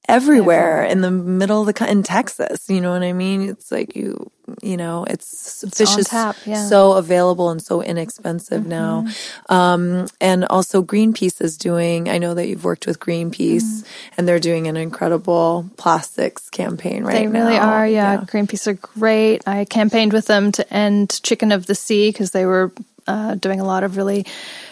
everywhere 0.07 0.83
in 0.83 1.01
the 1.01 1.11
middle 1.11 1.67
of 1.67 1.73
the 1.75 1.89
in 1.89 2.03
Texas. 2.03 2.69
You 2.69 2.81
know 2.81 2.91
what 2.91 3.03
I 3.03 3.13
mean? 3.13 3.41
It's 3.49 3.71
like 3.71 3.95
you, 3.95 4.31
you 4.61 4.77
know, 4.77 5.03
it's, 5.03 5.65
fish 5.75 5.97
is 5.97 6.07
tap, 6.07 6.37
yeah. 6.45 6.65
so 6.67 6.93
available 6.93 7.49
and 7.49 7.61
so 7.61 7.81
inexpensive 7.81 8.65
now. 8.65 9.05
Um, 9.49 10.07
and 10.21 10.45
also 10.45 10.81
Greenpeace 10.81 11.41
is 11.41 11.57
doing, 11.57 12.09
I 12.09 12.17
know 12.17 12.33
that 12.33 12.47
you've 12.47 12.63
worked 12.63 12.87
with 12.87 12.99
Greenpeace 12.99 13.85
and 14.17 14.27
they're 14.27 14.39
doing 14.39 14.67
an 14.67 14.77
incredible 14.77 15.69
plastics 15.75 16.49
campaign 16.49 17.03
right 17.03 17.13
They 17.13 17.27
really 17.27 17.55
now. 17.55 17.69
are. 17.69 17.87
Yeah. 17.87 18.17
Greenpeace 18.21 18.67
are 18.67 18.73
great. 18.73 19.45
I 19.47 19.65
campaigned 19.65 20.13
with 20.13 20.27
them 20.27 20.51
to 20.53 20.73
end 20.73 21.21
chicken 21.23 21.51
of 21.51 21.65
the 21.65 21.75
sea 21.75 22.09
because 22.09 22.31
they 22.31 22.45
were 22.45 22.71
uh, 23.07 23.35
doing 23.35 23.59
a 23.59 23.65
lot 23.65 23.83
of 23.83 23.97
really 23.97 24.25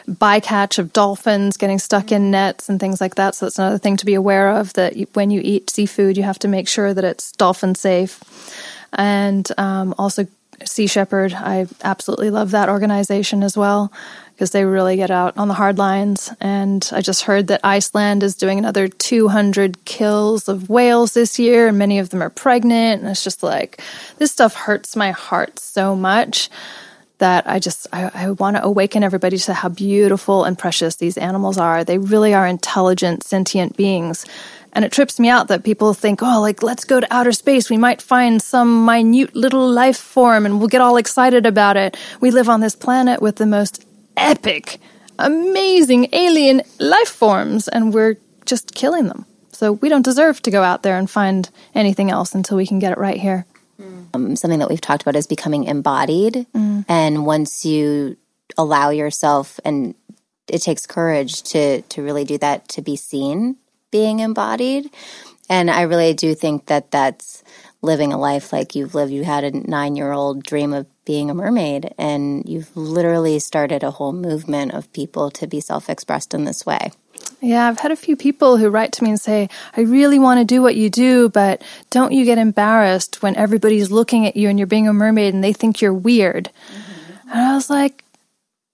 bycatch 0.08 0.78
of 0.78 0.94
dolphins 0.94 1.58
getting 1.58 1.80
stuck 1.80 2.12
in 2.12 2.32
nets 2.32 2.70
and 2.70 2.80
things 2.80 3.02
like 3.02 3.16
that. 3.16 3.36
So 3.36 3.46
that's 3.46 3.60
another 3.60 3.78
thing 3.78 3.98
to 3.98 4.06
be 4.06 4.14
aware 4.14 4.50
of 4.50 4.74
that 4.74 4.96
when 5.14 5.32
you 5.32 5.42
eat 5.44 5.70
seafood, 5.70 6.18
you 6.18 6.24
have 6.24 6.40
to 6.40 6.48
make 6.48 6.68
sure 6.68 6.94
that 6.94 7.04
it's 7.04 7.32
dolphin 7.34 7.76
safe. 7.76 8.22
And 8.94 9.50
um, 9.58 9.94
also 9.98 10.28
Sea 10.64 10.88
Shepherd, 10.88 11.34
I 11.34 11.68
absolutely 11.84 12.30
love 12.30 12.52
that 12.52 12.70
organization 12.70 13.44
as 13.44 13.58
well 13.58 13.92
because 14.34 14.52
they 14.52 14.66
really 14.66 14.96
get 14.98 15.12
out 15.12 15.38
on 15.38 15.48
the 15.48 15.54
hard 15.54 15.78
lines. 15.78 16.32
And 16.42 16.88
I 16.92 17.02
just 17.02 17.24
heard 17.24 17.48
that 17.48 17.62
Iceland 17.64 18.22
is 18.24 18.36
doing 18.36 18.60
another 18.60 18.88
200 18.88 19.86
kills 19.86 20.50
of 20.50 20.70
whales 20.70 21.14
this 21.14 21.40
year, 21.40 21.70
and 21.70 21.78
many 21.78 22.00
of 22.00 22.10
them 22.10 22.22
are 22.22 22.30
pregnant. 22.30 23.02
And 23.02 23.10
it's 23.10 23.24
just 23.24 23.44
like, 23.44 23.82
this 24.18 24.32
stuff 24.32 24.54
hurts 24.54 24.96
my 24.96 25.12
heart 25.12 25.60
so 25.60 25.96
much 25.96 26.50
that 27.20 27.48
I 27.48 27.60
just 27.60 27.88
I, 27.94 28.12
I 28.14 28.32
want 28.32 28.58
to 28.58 28.64
awaken 28.64 29.04
everybody 29.04 29.38
to 29.38 29.54
how 29.54 29.70
beautiful 29.70 30.44
and 30.44 30.58
precious 30.58 30.96
these 30.96 31.18
animals 31.18 31.58
are. 31.58 31.84
They 31.84 31.98
really 31.98 32.34
are 32.34 32.48
intelligent, 32.48 33.24
sentient 33.24 33.78
beings. 33.78 34.26
And 34.74 34.84
it 34.84 34.92
trips 34.92 35.22
me 35.22 35.30
out 35.30 35.48
that 35.48 35.64
people 35.64 35.94
think, 35.94 36.22
oh, 36.22 36.42
like, 36.42 36.62
let's 36.62 36.84
go 36.84 37.00
to 37.00 37.14
outer 37.14 37.32
space. 37.32 37.70
We 37.70 37.78
might 37.78 38.02
find 38.02 38.42
some 38.42 38.84
minute 38.86 39.34
little 39.34 39.70
life 39.70 39.98
form 39.98 40.46
and 40.46 40.60
we'll 40.60 40.68
get 40.68 40.82
all 40.82 40.98
excited 40.98 41.46
about 41.46 41.78
it. 41.78 41.96
We 42.20 42.30
live 42.30 42.50
on 42.50 42.60
this 42.60 42.76
planet 42.76 43.22
with 43.22 43.38
the 43.38 43.46
most 43.46 43.86
epic, 44.18 44.80
amazing 45.18 46.10
alien 46.12 46.62
life 46.78 47.08
forms, 47.08 47.70
and 47.70 47.94
we're 47.94 48.18
just 48.46 48.76
killing 48.76 49.08
them. 49.08 49.26
So 49.54 49.72
we 49.72 49.88
don't 49.88 50.04
deserve 50.04 50.42
to 50.42 50.52
go 50.52 50.62
out 50.62 50.84
there 50.84 50.98
and 50.98 51.10
find 51.10 51.50
anything 51.74 52.12
else 52.12 52.36
until 52.36 52.58
we 52.58 52.68
can 52.68 52.80
get 52.80 52.92
it 52.92 52.98
right 52.98 53.20
here. 53.20 53.46
Um, 54.14 54.36
something 54.36 54.60
that 54.60 54.70
we've 54.70 54.82
talked 54.82 55.02
about 55.02 55.16
is 55.16 55.28
becoming 55.28 55.66
embodied. 55.66 56.48
And 56.88 57.26
once 57.26 57.66
you 57.66 58.18
allow 58.58 58.90
yourself, 58.90 59.60
and 59.66 59.96
it 60.48 60.60
takes 60.60 60.86
courage 60.86 61.44
to 61.44 61.82
to 61.82 62.02
really 62.02 62.24
do 62.26 62.38
that, 62.38 62.68
to 62.70 62.82
be 62.82 62.96
seen 62.96 63.58
being 63.92 64.20
embodied. 64.20 64.90
And 65.50 65.70
I 65.70 65.84
really 65.84 66.14
do 66.14 66.36
think 66.36 66.66
that 66.66 66.92
that's 66.92 67.44
living 67.82 68.12
a 68.12 68.18
life 68.18 68.52
like 68.52 68.76
you've 68.76 68.96
lived. 68.96 69.12
You 69.12 69.24
had 69.24 69.44
a 69.44 69.52
nine 69.52 69.96
year 69.96 70.12
old 70.12 70.44
dream 70.44 70.74
of 70.74 70.88
being 71.06 71.30
a 71.30 71.36
mermaid, 71.36 71.94
and 71.98 72.48
you've 72.48 72.76
literally 72.76 73.40
started 73.40 73.84
a 73.84 73.92
whole 73.92 74.12
movement 74.12 74.74
of 74.74 74.92
people 74.92 75.30
to 75.32 75.48
be 75.48 75.60
self 75.60 75.90
expressed 75.90 76.34
in 76.34 76.46
this 76.46 76.66
way. 76.66 76.92
Yeah, 77.46 77.68
I've 77.68 77.80
had 77.80 77.92
a 77.92 77.96
few 77.96 78.16
people 78.16 78.58
who 78.58 78.70
write 78.70 78.92
to 78.94 79.04
me 79.04 79.12
and 79.12 79.22
say, 79.22 79.50
I 79.78 79.82
really 79.82 80.18
want 80.18 80.40
to 80.40 80.46
do 80.46 80.64
what 80.64 80.76
you 80.76 80.90
do, 80.90 81.30
but 81.30 81.64
don't 81.92 82.12
you 82.12 82.26
get 82.26 82.40
embarrassed 82.40 83.22
when 83.22 83.36
everybody's 83.36 83.92
looking 83.92 84.26
at 84.26 84.36
you 84.36 84.50
and 84.50 84.58
you're 84.58 84.66
being 84.66 84.88
a 84.88 84.94
mermaid 84.94 85.36
and 85.36 85.44
they 85.44 85.54
think 85.54 85.80
you're 85.80 85.94
weird? 85.94 86.50
Mm-hmm. 86.74 87.30
And 87.30 87.40
I 87.40 87.54
was 87.54 87.70
like, 87.70 88.04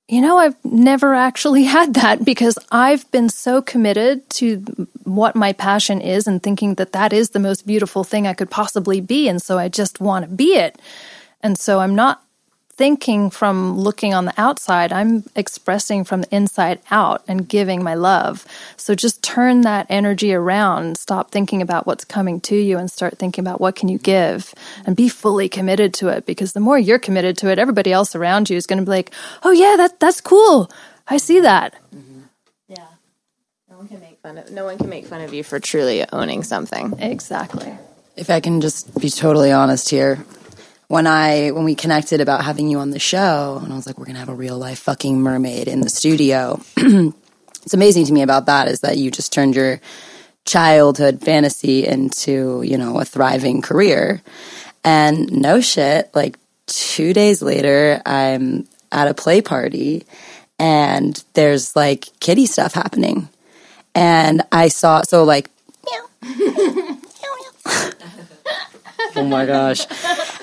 you 0.08 0.22
know, 0.22 0.38
I've 0.38 0.56
never 0.64 1.14
actually 1.14 1.64
had 1.78 1.96
that 1.96 2.24
because 2.24 2.58
I've 2.72 3.10
been 3.12 3.28
so 3.28 3.62
committed 3.62 4.30
to 4.32 4.60
what 5.04 5.36
my 5.36 5.52
passion 5.52 6.00
is 6.00 6.26
and 6.26 6.42
thinking 6.42 6.76
that 6.76 6.94
that 6.94 7.12
is 7.12 7.32
the 7.32 7.40
most 7.40 7.68
beautiful 7.68 8.06
thing 8.06 8.26
I 8.26 8.34
could 8.34 8.50
possibly 8.50 9.02
be. 9.02 9.28
And 9.28 9.42
so 9.42 9.58
I 9.58 9.68
just 9.68 10.00
want 10.00 10.24
to 10.24 10.32
be 10.34 10.56
it. 10.56 10.80
And 11.42 11.58
so 11.58 11.82
I'm 11.82 11.96
not 11.96 12.24
thinking 12.82 13.30
from 13.30 13.78
looking 13.78 14.12
on 14.12 14.26
the 14.26 14.34
outside, 14.42 14.92
I'm 14.92 15.24
expressing 15.36 16.04
from 16.04 16.22
the 16.22 16.36
inside 16.36 16.80
out 16.90 17.24
and 17.28 17.48
giving 17.48 17.84
my 17.84 17.94
love. 17.94 18.44
So 18.76 18.96
just 18.96 19.22
turn 19.22 19.62
that 19.62 19.86
energy 19.88 20.34
around, 20.34 20.98
stop 20.98 21.30
thinking 21.30 21.62
about 21.62 21.86
what's 21.86 22.04
coming 22.04 22.42
to 22.42 22.56
you 22.56 22.80
and 22.80 22.90
start 22.90 23.20
thinking 23.20 23.44
about 23.44 23.62
what 23.62 23.76
can 23.76 23.88
you 23.88 24.00
give 24.00 24.52
and 24.84 24.96
be 24.96 25.10
fully 25.10 25.48
committed 25.48 25.94
to 25.94 26.08
it 26.08 26.26
because 26.26 26.54
the 26.54 26.60
more 26.60 26.80
you're 26.80 26.98
committed 26.98 27.38
to 27.38 27.52
it, 27.52 27.60
everybody 27.60 27.94
else 27.94 28.16
around 28.16 28.50
you 28.50 28.58
is 28.58 28.66
going 28.66 28.80
to 28.80 28.86
be 28.86 28.90
like, 28.90 29.12
"Oh 29.44 29.52
yeah, 29.52 29.76
that 29.78 30.00
that's 30.00 30.20
cool. 30.20 30.72
I 31.08 31.18
see 31.18 31.40
that." 31.40 31.76
Mm-hmm. 31.96 32.22
Yeah. 32.68 32.88
No 33.70 33.78
one 33.78 33.88
can 33.90 34.00
make 34.00 34.18
fun 34.24 34.40
of 34.40 34.50
no 34.50 34.66
one 34.66 34.80
can 34.80 34.90
make 34.90 35.06
fun 35.06 35.22
of 35.22 35.36
you 35.36 35.44
for 35.44 35.60
truly 35.60 36.04
owning 36.12 36.42
something. 36.42 36.98
Exactly. 36.98 37.78
If 38.18 38.32
I 38.32 38.40
can 38.40 38.60
just 38.60 39.00
be 39.00 39.12
totally 39.12 39.52
honest 39.52 39.88
here, 39.90 40.26
when 40.92 41.08
I 41.08 41.52
when 41.52 41.64
we 41.64 41.74
connected 41.74 42.20
about 42.20 42.44
having 42.44 42.68
you 42.68 42.80
on 42.80 42.90
the 42.90 43.00
show, 43.00 43.62
and 43.64 43.72
I 43.72 43.78
was 43.78 43.88
like, 43.88 43.98
we're 43.98 44.08
gonna 44.08 44.20
have 44.20 44.28
a 44.28 44.36
real 44.36 44.58
life 44.58 44.80
fucking 44.80 45.22
mermaid 45.22 45.70
in 45.70 45.80
the 45.80 45.90
studio. 45.90 46.60
it's 46.76 47.74
amazing 47.74 48.08
to 48.08 48.14
me 48.14 48.24
about 48.24 48.48
that 48.48 48.68
is 48.68 48.82
that 48.82 48.98
you 48.98 49.10
just 49.10 49.32
turned 49.32 49.56
your 49.56 49.80
childhood 50.44 51.22
fantasy 51.22 51.88
into 51.88 52.62
you 52.64 52.78
know 52.78 53.00
a 53.00 53.06
thriving 53.06 53.62
career, 53.62 54.22
and 54.84 55.32
no 55.32 55.62
shit, 55.62 56.10
like 56.14 56.38
two 56.68 57.14
days 57.14 57.42
later, 57.42 58.02
I'm 58.06 58.68
at 58.92 59.08
a 59.08 59.14
play 59.14 59.42
party, 59.42 60.06
and 60.60 61.24
there's 61.36 61.74
like 61.74 62.10
kitty 62.20 62.48
stuff 62.48 62.74
happening, 62.74 63.30
and 63.96 64.42
I 64.52 64.68
saw 64.68 65.04
so 65.04 65.24
like. 65.24 65.50
oh 69.16 69.26
my 69.28 69.46
gosh. 69.46 69.86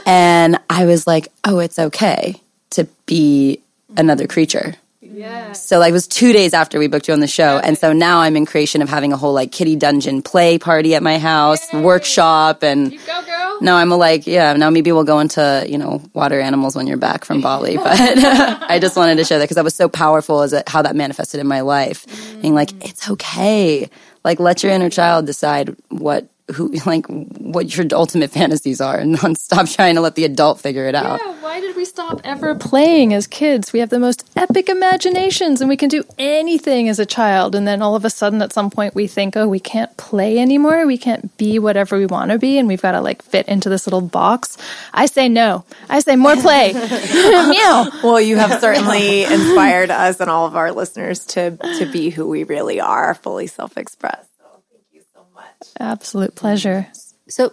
And 0.07 0.59
I 0.71 0.87
was 0.87 1.07
like, 1.07 1.29
oh, 1.45 1.59
it's 1.59 1.79
okay 1.79 2.41
to 2.71 2.85
be 3.05 3.61
another 3.99 4.27
creature. 4.27 4.75
Yeah. 5.03 5.53
So 5.53 5.79
like 5.79 5.91
it 5.91 5.93
was 5.93 6.07
two 6.09 6.33
days 6.33 6.55
after 6.55 6.79
we 6.79 6.87
booked 6.87 7.09
you 7.09 7.15
on 7.15 7.21
the 7.21 7.27
show. 7.27 7.59
And 7.59 7.77
so 7.77 7.93
now 7.93 8.21
I'm 8.21 8.35
in 8.35 8.47
creation 8.47 8.81
of 8.81 8.89
having 8.89 9.13
a 9.13 9.19
whole 9.19 9.35
like 9.35 9.53
kitty 9.53 9.77
dungeon 9.77 10.23
play 10.23 10.57
party 10.59 10.95
at 10.95 11.03
my 11.03 11.19
house, 11.19 11.71
workshop 11.75 12.63
and 12.63 12.93
Go 13.05 13.23
girl. 13.27 13.59
now 13.61 13.77
I'm 13.77 13.93
a 13.93 13.97
like, 13.99 14.27
yeah, 14.27 14.55
now 14.55 14.71
maybe 14.71 14.93
we'll 14.93 15.05
go 15.05 15.19
into, 15.19 15.67
you 15.69 15.77
know, 15.77 16.01
water 16.15 16.41
animals 16.41 16.75
when 16.75 16.87
you're 16.87 16.97
back 16.97 17.27
from 17.27 17.43
Bali. 17.43 17.77
But 17.85 17.99
I 18.71 18.79
just 18.81 18.97
wanted 18.97 19.17
to 19.17 19.25
share 19.25 19.39
that 19.39 19.45
because 19.45 19.57
that 19.57 19.65
was 19.65 19.75
so 19.75 19.91
powerful 19.91 20.41
as 20.41 20.55
a, 20.55 20.63
how 20.67 20.81
that 20.81 20.97
manifested 20.97 21.39
in 21.41 21.47
my 21.47 21.61
life. 21.61 22.07
Being 22.41 22.55
like, 22.55 22.71
it's 22.83 23.11
okay. 23.11 23.91
Like 24.25 24.41
let 24.41 24.63
your 24.63 24.73
inner 24.73 24.89
child 24.91 25.27
decide 25.27 25.77
what 25.91 26.29
who 26.55 26.69
like 26.87 27.07
what 27.07 27.77
your 27.77 27.87
ultimate 27.93 28.31
fantasies 28.31 28.81
are 28.81 28.97
and 28.97 29.13
not 29.23 29.37
stop 29.39 29.69
trying 29.69 29.95
to 29.97 30.01
let 30.01 30.15
the 30.15 30.25
adult 30.25 30.61
figure 30.61 30.87
it 30.87 30.95
out. 30.95 31.21
Yeah, 31.25 31.41
why 31.43 31.61
did 31.61 31.77
we 31.77 31.85
stop 31.85 32.21
ever 32.25 32.55
playing 32.55 33.13
as 33.13 33.27
kids? 33.27 33.73
We 33.73 33.81
have 33.81 33.91
the 33.91 33.99
most 33.99 34.29
epic 34.37 34.69
imaginations 34.69 35.61
and 35.61 35.69
we 35.69 35.77
can 35.77 35.89
do 35.89 36.05
anything 36.19 36.89
as 36.89 36.99
a 36.99 37.07
child. 37.07 37.55
And 37.55 37.67
then 37.67 37.83
all 37.83 37.95
of 37.95 38.05
a 38.05 38.11
sudden, 38.11 38.41
at 38.43 38.53
some 38.53 38.71
point, 38.71 38.95
we 38.95 39.07
think, 39.07 39.37
oh, 39.37 39.49
we 39.49 39.61
can't 39.61 39.95
play 39.97 40.39
anymore. 40.39 40.87
We 40.87 40.99
can't 40.99 41.37
be 41.37 41.59
whatever 41.59 41.99
we 41.99 42.07
want 42.07 42.31
to 42.31 42.39
be. 42.39 42.59
And 42.59 42.69
we've 42.69 42.83
got 42.83 42.93
to 42.93 43.01
like 43.01 43.23
fit 43.23 43.49
into 43.49 43.69
this 43.69 43.87
little 43.87 44.01
box. 44.01 44.57
I 44.93 45.07
say 45.07 45.29
no. 45.29 45.65
I 45.89 46.01
say 46.01 46.17
more 46.17 46.37
play. 46.37 46.73
Meow. 46.73 47.91
Well, 48.03 48.21
you 48.21 48.37
have 48.37 48.61
certainly 48.61 49.25
inspired 49.25 49.91
us 49.91 50.21
and 50.21 50.31
all 50.31 50.47
of 50.47 50.57
our 50.57 50.73
listeners 50.73 51.27
to 51.27 51.57
to 51.79 51.87
be 51.91 52.11
who 52.11 52.27
we 52.29 52.45
really 52.45 52.81
are, 52.81 53.15
fully 53.15 53.47
self-expressed. 53.47 54.29
So 54.39 54.45
thank 54.71 54.85
you 54.93 55.03
so 55.15 55.27
much. 55.35 55.48
Absolute 55.79 56.35
pleasure. 56.35 56.87
So, 57.29 57.53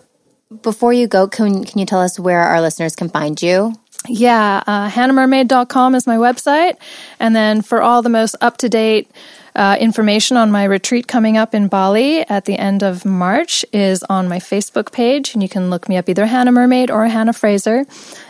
before 0.62 0.94
you 0.94 1.08
go, 1.08 1.28
can, 1.28 1.64
can 1.64 1.80
you 1.80 1.86
tell 1.86 2.02
us 2.02 2.20
where 2.20 2.40
our 2.40 2.62
listeners 2.62 2.96
can 2.96 3.10
find 3.10 3.42
you? 3.42 3.74
Yeah, 4.08 4.64
uh, 4.68 4.90
hannahmermaid.com 4.90 5.96
is 5.96 6.06
my 6.06 6.18
website. 6.18 6.78
And 7.20 7.36
then 7.36 7.62
for 7.62 7.82
all 7.82 8.02
the 8.02 8.10
most 8.10 8.36
up 8.42 8.58
to 8.58 8.70
date 8.70 9.10
uh, 9.56 9.78
information 9.80 10.36
on 10.36 10.52
my 10.52 10.66
retreat 10.66 11.08
coming 11.08 11.38
up 11.38 11.56
in 11.56 11.68
Bali 11.68 12.20
at 12.30 12.46
the 12.46 12.58
end 12.58 12.84
of 12.84 13.06
March 13.06 13.66
is 13.72 14.04
on 14.04 14.28
my 14.28 14.40
Facebook 14.40 14.92
page. 14.92 15.34
And 15.34 15.42
you 15.42 15.50
can 15.50 15.70
look 15.70 15.88
me 15.88 15.98
up 15.98 16.10
either 16.10 16.26
Hannah 16.26 16.52
Mermaid 16.52 16.92
or 16.92 17.08
Hannah 17.08 17.34
Fraser. 17.34 17.86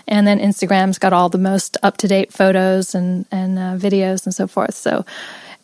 And 0.08 0.28
then 0.28 0.40
Instagram's 0.40 1.00
got 1.00 1.14
all 1.14 1.30
the 1.30 1.40
most 1.40 1.78
up 1.82 1.98
to 1.98 2.08
date 2.08 2.32
photos 2.32 2.94
and, 2.94 3.26
and 3.32 3.58
uh, 3.58 3.76
videos 3.76 4.26
and 4.26 4.36
so 4.36 4.48
forth. 4.48 4.76
So 4.76 5.04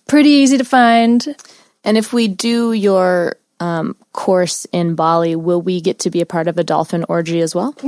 pretty 0.08 0.30
easy 0.30 0.58
to 0.58 0.65
find. 0.65 1.36
And 1.84 1.97
if 1.97 2.12
we 2.12 2.28
do 2.28 2.74
your 2.74 3.38
um, 3.62 3.95
course 4.12 4.65
in 4.71 4.95
Bali, 4.95 5.36
will 5.36 5.62
we 5.62 5.82
get 5.82 6.00
to 6.00 6.10
be 6.10 6.19
a 6.19 6.26
part 6.26 6.47
of 6.47 6.58
a 6.58 6.63
dolphin 6.63 7.06
orgy 7.08 7.41
as 7.41 7.54
well? 7.54 7.76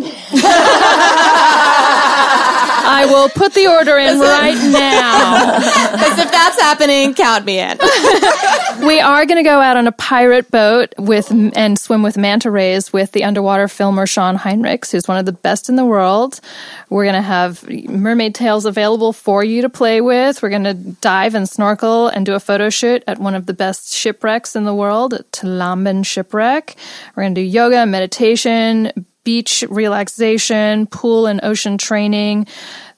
I 2.86 3.08
will 3.10 3.28
put 3.30 3.56
the 3.56 3.66
order 3.68 3.98
in 3.98 4.20
right 4.20 4.72
now. 4.72 5.60
Because 5.94 6.20
if 6.20 6.32
that's 6.32 6.62
happening, 6.62 7.14
count 7.16 7.46
me 7.46 7.60
in. 7.60 7.70
We 8.86 9.00
are 9.00 9.26
going 9.26 9.42
to 9.42 9.50
go 9.50 9.62
out 9.62 9.78
on 9.78 9.88
a 9.88 9.94
pirate 9.94 10.52
boat 10.52 10.94
with 10.98 11.32
and 11.32 11.80
swim 11.80 12.04
with 12.04 12.18
manta 12.18 12.52
rays 12.52 12.92
with 12.92 13.14
the 13.14 13.24
underwater 13.24 13.70
filmer 13.70 14.06
Shawn 14.06 14.38
Heinrichs, 14.38 14.92
who's 14.92 15.08
one 15.08 15.18
of 15.18 15.26
the 15.26 15.32
best 15.32 15.70
in 15.70 15.78
the 15.78 15.86
world. 15.86 16.42
We're 16.90 17.06
going 17.06 17.16
to 17.16 17.22
have 17.22 17.68
mermaid 17.90 18.36
tails 18.36 18.66
available 18.66 19.14
for 19.14 19.42
you 19.42 19.62
to 19.62 19.70
play 19.70 20.02
with. 20.02 20.44
We're 20.44 20.50
going 20.50 20.66
to 20.66 20.74
dive 20.74 21.34
and 21.34 21.48
snorkel 21.48 22.10
and 22.10 22.26
do 22.26 22.34
a 22.34 22.42
photo 22.42 22.70
shoot 22.70 23.06
at 23.08 23.20
one 23.20 23.36
of 23.36 23.46
the 23.46 23.54
best 23.54 23.94
shipwrecks 23.94 24.54
in 24.54 24.66
the 24.66 24.76
world, 24.76 25.14
at 25.14 25.32
Tulamben 25.32 26.06
Shipwreck. 26.06 26.76
We're 27.16 27.24
going 27.24 27.36
to 27.36 27.42
do 27.42 27.48
yoga, 27.48 27.86
meditation, 27.86 29.06
beach 29.24 29.64
relaxation, 29.70 30.88
pool 30.88 31.28
and 31.28 31.40
ocean 31.44 31.78
training, 31.78 32.48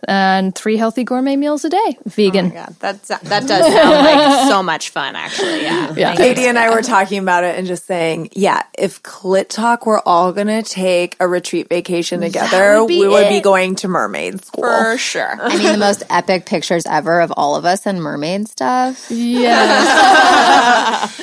and 0.08 0.56
three 0.56 0.78
healthy 0.78 1.04
gourmet 1.04 1.36
meals 1.36 1.66
a 1.66 1.70
day, 1.70 1.98
vegan. 2.06 2.52
Oh 2.52 2.54
yeah, 2.54 2.70
that's, 2.80 3.08
that 3.08 3.48
does 3.48 3.48
sound 3.48 4.06
like 4.06 4.48
so 4.50 4.64
much 4.64 4.90
fun, 4.90 5.16
actually. 5.16 5.64
Yeah. 5.64 5.94
Yeah. 5.96 6.16
Katie 6.16 6.46
and 6.46 6.58
I 6.58 6.70
were 6.70 6.82
talking 6.82 7.20
about 7.20 7.44
it 7.44 7.58
and 7.58 7.68
just 7.68 7.86
saying, 7.86 8.30
yeah, 8.34 8.64
if 8.78 9.02
Clit 9.04 9.50
Talk 9.50 9.86
were 9.86 10.02
all 10.08 10.34
going 10.34 10.48
to 10.48 10.64
take 10.64 11.16
a 11.20 11.28
retreat 11.28 11.70
vacation 11.70 12.22
together, 12.22 12.82
would 12.82 12.88
we 12.88 13.08
would 13.08 13.30
be 13.30 13.42
going 13.42 13.76
to 13.76 13.88
mermaid 13.88 14.44
school. 14.44 14.64
For 14.64 14.98
sure. 14.98 15.38
I 15.42 15.58
mean, 15.58 15.72
the 15.72 15.78
most 15.78 16.04
epic 16.10 16.46
pictures 16.46 16.86
ever 16.86 17.22
of 17.22 17.34
all 17.36 17.56
of 17.56 17.66
us 17.66 17.86
and 17.86 18.02
mermaid 18.02 18.48
stuff. 18.48 19.10
Yeah. 19.10 21.10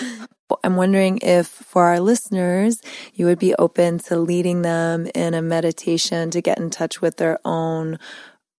I'm 0.65 0.77
wondering 0.77 1.19
if 1.23 1.47
for 1.47 1.85
our 1.85 2.01
listeners, 2.01 2.81
you 3.15 3.27
would 3.27 3.39
be 3.39 3.55
open 3.55 3.99
to 4.01 4.19
leading 4.19 4.63
them 4.63 5.09
in 5.15 5.35
a 5.35 5.43
meditation 5.43 6.31
to 6.31 6.41
get 6.41 6.59
in 6.59 6.71
touch 6.71 7.01
with 7.01 7.17
their 7.17 7.39
own 7.45 7.99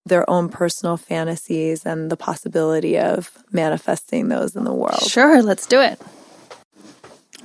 their 0.05 0.29
own 0.29 0.49
personal 0.49 0.97
fantasies 0.97 1.85
and 1.85 2.09
the 2.09 2.17
possibility 2.17 2.97
of 2.97 3.31
manifesting 3.51 4.27
those 4.27 4.55
in 4.55 4.63
the 4.63 4.73
world. 4.73 5.03
Sure, 5.03 5.41
let's 5.41 5.65
do 5.65 5.79
it. 5.79 5.99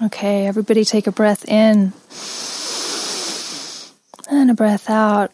Okay, 0.03 0.47
everybody 0.47 0.85
take 0.85 1.07
a 1.07 1.12
breath 1.12 1.49
in 1.49 1.92
and 4.31 4.51
a 4.51 4.55
breath 4.55 4.90
out. 4.90 5.33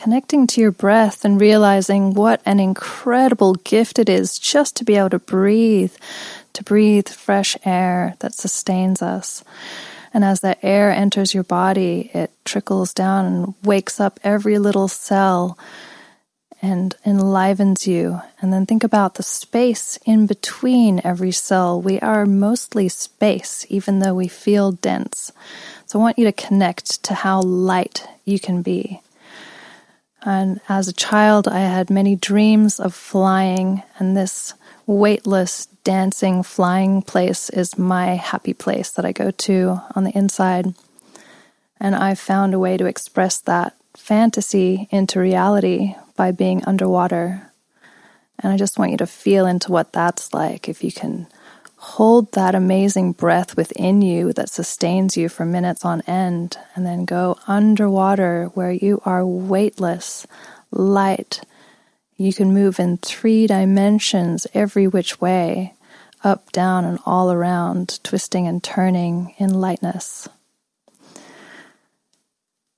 connecting 0.00 0.46
to 0.46 0.62
your 0.62 0.72
breath 0.72 1.26
and 1.26 1.38
realizing 1.38 2.14
what 2.14 2.40
an 2.46 2.58
incredible 2.58 3.54
gift 3.56 3.98
it 3.98 4.08
is 4.08 4.38
just 4.38 4.74
to 4.74 4.82
be 4.82 4.96
able 4.96 5.10
to 5.10 5.18
breathe, 5.18 5.94
to 6.54 6.64
breathe 6.64 7.06
fresh 7.06 7.54
air 7.66 8.14
that 8.20 8.32
sustains 8.32 9.02
us. 9.02 9.44
And 10.12 10.24
as 10.24 10.40
that 10.40 10.58
air 10.62 10.90
enters 10.90 11.34
your 11.34 11.44
body, 11.44 12.10
it 12.12 12.32
trickles 12.44 12.92
down 12.92 13.26
and 13.26 13.54
wakes 13.62 14.00
up 14.00 14.18
every 14.24 14.58
little 14.58 14.88
cell 14.88 15.56
and 16.62 16.94
enlivens 17.06 17.86
you. 17.86 18.20
And 18.40 18.52
then 18.52 18.66
think 18.66 18.84
about 18.84 19.14
the 19.14 19.22
space 19.22 19.98
in 20.04 20.26
between 20.26 21.00
every 21.04 21.30
cell. 21.30 21.80
We 21.80 22.00
are 22.00 22.26
mostly 22.26 22.88
space, 22.88 23.64
even 23.68 24.00
though 24.00 24.14
we 24.14 24.28
feel 24.28 24.72
dense. 24.72 25.32
So 25.86 25.98
I 25.98 26.02
want 26.02 26.18
you 26.18 26.24
to 26.26 26.32
connect 26.32 27.02
to 27.04 27.14
how 27.14 27.40
light 27.40 28.06
you 28.24 28.38
can 28.38 28.62
be. 28.62 29.00
And 30.22 30.60
as 30.68 30.86
a 30.86 30.92
child, 30.92 31.48
I 31.48 31.60
had 31.60 31.88
many 31.88 32.14
dreams 32.14 32.78
of 32.78 32.94
flying, 32.94 33.82
and 33.98 34.14
this 34.14 34.52
weightless, 34.86 35.66
dancing, 35.84 36.42
flying 36.42 37.02
place 37.02 37.50
is 37.50 37.78
my 37.78 38.16
happy 38.16 38.54
place 38.54 38.90
that 38.90 39.04
I 39.04 39.12
go 39.12 39.30
to 39.30 39.80
on 39.94 40.04
the 40.04 40.16
inside. 40.16 40.74
And 41.78 41.94
I've 41.94 42.18
found 42.18 42.54
a 42.54 42.58
way 42.58 42.76
to 42.76 42.86
express 42.86 43.38
that 43.40 43.74
fantasy 43.96 44.88
into 44.90 45.20
reality 45.20 45.94
by 46.16 46.32
being 46.32 46.64
underwater. 46.64 47.50
And 48.38 48.52
I 48.52 48.56
just 48.56 48.78
want 48.78 48.90
you 48.90 48.96
to 48.98 49.06
feel 49.06 49.46
into 49.46 49.72
what 49.72 49.92
that's 49.92 50.32
like. 50.34 50.68
If 50.68 50.82
you 50.84 50.92
can 50.92 51.26
hold 51.76 52.32
that 52.32 52.54
amazing 52.54 53.12
breath 53.12 53.56
within 53.56 54.02
you 54.02 54.32
that 54.34 54.50
sustains 54.50 55.16
you 55.16 55.30
for 55.30 55.46
minutes 55.46 55.84
on 55.84 56.02
end, 56.02 56.58
and 56.74 56.84
then 56.84 57.06
go 57.06 57.38
underwater 57.46 58.50
where 58.52 58.72
you 58.72 59.00
are 59.06 59.24
weightless, 59.24 60.26
light. 60.70 61.40
You 62.20 62.34
can 62.34 62.52
move 62.52 62.78
in 62.78 62.98
three 62.98 63.46
dimensions 63.46 64.46
every 64.52 64.86
which 64.86 65.22
way 65.22 65.72
up, 66.22 66.52
down, 66.52 66.84
and 66.84 66.98
all 67.06 67.32
around, 67.32 67.98
twisting 68.04 68.46
and 68.46 68.62
turning 68.62 69.34
in 69.38 69.58
lightness. 69.58 70.28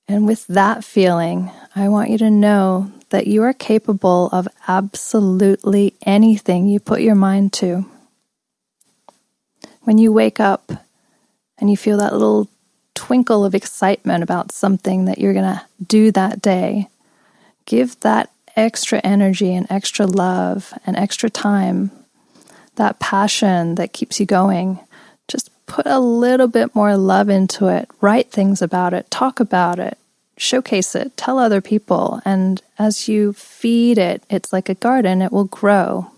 And 0.07 0.25
with 0.25 0.47
that 0.47 0.85
feeling, 0.85 1.51
I 1.75 1.89
want 1.89 2.09
you 2.09 2.17
to 2.19 2.31
know 2.31 2.93
that 3.09 3.27
you 3.27 3.43
are 3.43 3.51
capable 3.51 4.29
of 4.31 4.47
absolutely 4.69 5.93
anything 6.05 6.65
you 6.65 6.79
put 6.79 7.01
your 7.01 7.13
mind 7.13 7.51
to. 7.55 7.85
When 9.81 9.97
you 9.97 10.13
wake 10.13 10.39
up 10.39 10.71
and 11.57 11.69
you 11.69 11.75
feel 11.75 11.97
that 11.97 12.13
little 12.13 12.47
twinkle 12.95 13.43
of 13.43 13.53
excitement 13.53 14.23
about 14.23 14.53
something 14.53 15.03
that 15.03 15.17
you're 15.17 15.33
going 15.33 15.53
to 15.53 15.65
do 15.85 16.11
that 16.11 16.41
day, 16.41 16.87
give 17.65 17.99
that 17.99 18.29
extra 18.55 18.99
energy 19.03 19.53
and 19.53 19.67
extra 19.69 20.05
love 20.05 20.73
and 20.85 20.95
extra 20.95 21.29
time, 21.29 21.91
that 22.75 22.99
passion 22.99 23.75
that 23.75 23.93
keeps 23.93 24.19
you 24.19 24.25
going. 24.25 24.79
Just 25.27 25.49
put 25.65 25.85
a 25.85 25.99
little 25.99 26.47
bit 26.47 26.75
more 26.75 26.95
love 26.97 27.29
into 27.29 27.67
it, 27.67 27.89
write 28.01 28.31
things 28.31 28.61
about 28.61 28.93
it, 28.93 29.09
talk 29.09 29.39
about 29.39 29.79
it, 29.79 29.97
showcase 30.37 30.95
it, 30.95 31.15
tell 31.17 31.39
other 31.39 31.61
people. 31.61 32.21
And 32.25 32.61
as 32.77 33.07
you 33.07 33.33
feed 33.33 33.97
it, 33.97 34.23
it's 34.29 34.53
like 34.53 34.69
a 34.69 34.75
garden, 34.75 35.21
it 35.21 35.31
will 35.31 35.45
grow. 35.45 36.11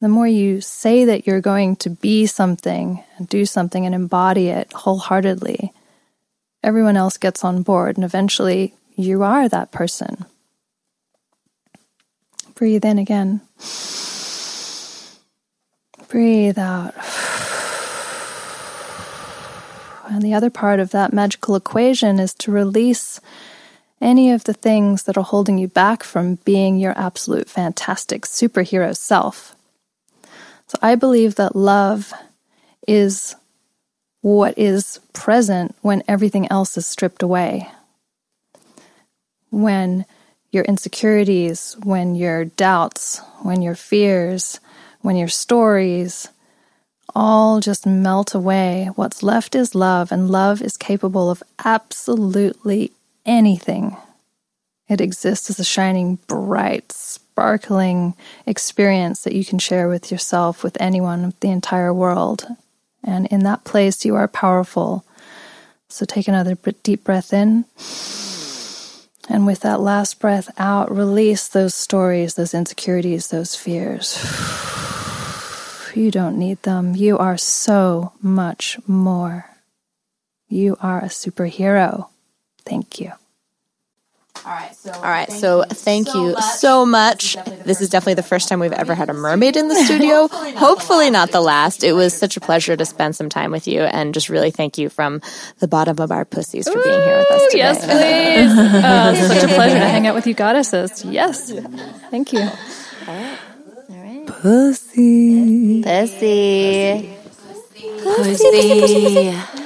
The 0.00 0.08
more 0.08 0.26
you 0.26 0.60
say 0.60 1.04
that 1.04 1.26
you're 1.26 1.40
going 1.40 1.76
to 1.76 1.90
be 1.90 2.26
something 2.26 3.04
and 3.16 3.28
do 3.28 3.46
something 3.46 3.86
and 3.86 3.94
embody 3.94 4.48
it 4.48 4.72
wholeheartedly, 4.72 5.72
everyone 6.62 6.96
else 6.96 7.16
gets 7.16 7.44
on 7.44 7.62
board, 7.62 7.96
and 7.96 8.04
eventually 8.04 8.74
you 8.96 9.22
are 9.22 9.48
that 9.48 9.70
person. 9.70 10.24
Breathe 12.62 12.84
in 12.84 12.96
again. 12.96 13.40
Breathe 16.06 16.60
out. 16.60 16.94
And 20.08 20.22
the 20.22 20.32
other 20.32 20.48
part 20.48 20.78
of 20.78 20.92
that 20.92 21.12
magical 21.12 21.56
equation 21.56 22.20
is 22.20 22.32
to 22.34 22.52
release 22.52 23.20
any 24.00 24.30
of 24.30 24.44
the 24.44 24.52
things 24.52 25.02
that 25.02 25.16
are 25.16 25.24
holding 25.24 25.58
you 25.58 25.66
back 25.66 26.04
from 26.04 26.36
being 26.44 26.78
your 26.78 26.96
absolute 26.96 27.50
fantastic 27.50 28.26
superhero 28.26 28.96
self. 28.96 29.56
So 30.68 30.78
I 30.80 30.94
believe 30.94 31.34
that 31.34 31.56
love 31.56 32.12
is 32.86 33.34
what 34.20 34.56
is 34.56 35.00
present 35.12 35.74
when 35.80 36.04
everything 36.06 36.46
else 36.46 36.76
is 36.76 36.86
stripped 36.86 37.24
away. 37.24 37.68
When 39.50 40.06
your 40.52 40.64
insecurities, 40.64 41.76
when 41.82 42.14
your 42.14 42.44
doubts, 42.44 43.20
when 43.40 43.62
your 43.62 43.74
fears, 43.74 44.60
when 45.00 45.16
your 45.16 45.28
stories, 45.28 46.28
all 47.14 47.60
just 47.60 47.86
melt 47.86 48.34
away. 48.34 48.90
What's 48.94 49.22
left 49.22 49.54
is 49.54 49.74
love, 49.74 50.12
and 50.12 50.30
love 50.30 50.62
is 50.62 50.76
capable 50.76 51.30
of 51.30 51.42
absolutely 51.64 52.92
anything. 53.26 53.96
It 54.88 55.00
exists 55.00 55.48
as 55.48 55.58
a 55.58 55.64
shining, 55.64 56.16
bright, 56.26 56.92
sparkling 56.92 58.14
experience 58.46 59.22
that 59.22 59.34
you 59.34 59.44
can 59.44 59.58
share 59.58 59.88
with 59.88 60.12
yourself, 60.12 60.62
with 60.62 60.76
anyone, 60.80 61.24
with 61.26 61.40
the 61.40 61.50
entire 61.50 61.94
world. 61.94 62.46
And 63.02 63.26
in 63.28 63.40
that 63.44 63.64
place, 63.64 64.04
you 64.04 64.14
are 64.16 64.28
powerful. 64.28 65.04
So 65.88 66.04
take 66.04 66.28
another 66.28 66.56
deep 66.82 67.04
breath 67.04 67.32
in. 67.32 67.64
And 69.32 69.46
with 69.46 69.60
that 69.60 69.80
last 69.80 70.20
breath 70.20 70.50
out, 70.58 70.94
release 70.94 71.48
those 71.48 71.74
stories, 71.74 72.34
those 72.34 72.52
insecurities, 72.52 73.28
those 73.28 73.56
fears. 73.56 74.18
You 75.94 76.10
don't 76.10 76.38
need 76.38 76.62
them. 76.62 76.96
You 76.96 77.18
are 77.18 77.36
so 77.36 78.12
much 78.22 78.78
more. 78.86 79.50
You 80.48 80.78
are 80.80 81.00
a 81.00 81.08
superhero. 81.08 82.08
Thank 82.64 82.98
you. 82.98 83.12
All 84.44 84.50
right, 84.52 84.74
so 84.74 84.92
all 84.92 85.02
right, 85.02 85.30
so 85.30 85.62
thank 85.68 86.12
you 86.14 86.34
so 86.40 86.84
much. 86.84 87.36
This 87.64 87.80
is 87.80 87.88
definitely 87.88 88.14
the 88.14 88.24
first 88.24 88.48
time 88.48 88.58
we've 88.58 88.72
ever 88.72 88.92
had 88.94 89.08
a 89.08 89.12
mermaid 89.12 89.56
in 89.56 89.68
the 89.68 89.76
studio. 89.76 90.26
Hopefully 90.28 91.10
not 91.10 91.30
the 91.30 91.40
last. 91.40 91.84
It 91.84 91.92
was 91.92 92.12
such 92.12 92.36
a 92.36 92.40
pleasure 92.40 92.76
to 92.76 92.84
spend 92.84 93.14
some 93.14 93.28
time 93.28 93.52
with 93.52 93.68
you, 93.68 93.82
and 93.82 94.12
just 94.12 94.28
really 94.28 94.50
thank 94.50 94.78
you 94.78 94.88
from 94.88 95.20
the 95.60 95.68
bottom 95.68 96.00
of 96.00 96.10
our 96.10 96.24
pussies 96.24 96.68
for 96.68 96.82
being 96.82 97.02
here 97.02 97.18
with 97.18 97.30
us 97.30 97.42
today. 97.50 97.58
Yes, 97.58 97.84
please. 97.84 98.58
uh, 98.84 99.28
such 99.28 99.44
a 99.44 99.54
pleasure 99.54 99.78
to 99.78 99.88
hang 99.88 100.06
out 100.08 100.14
with 100.16 100.26
you, 100.26 100.34
goddesses. 100.34 101.04
Yes, 101.04 101.52
thank 102.10 102.32
you. 102.32 102.48
Pussy. 104.26 105.82
Pussy. 105.82 105.82
Pussy. 105.82 107.16
Pussy. 108.02 108.34
Pussy, 108.40 108.80
pussy. 108.80 109.61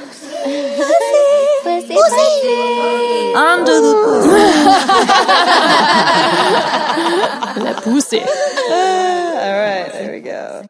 Under 3.36 3.80
the 3.80 3.94
pussy. 4.04 4.66
Le 7.62 7.72
pussy. 7.82 8.20
All 8.20 8.26
right, 9.52 9.90
there 9.92 10.12
we 10.12 10.20
go. 10.20 10.66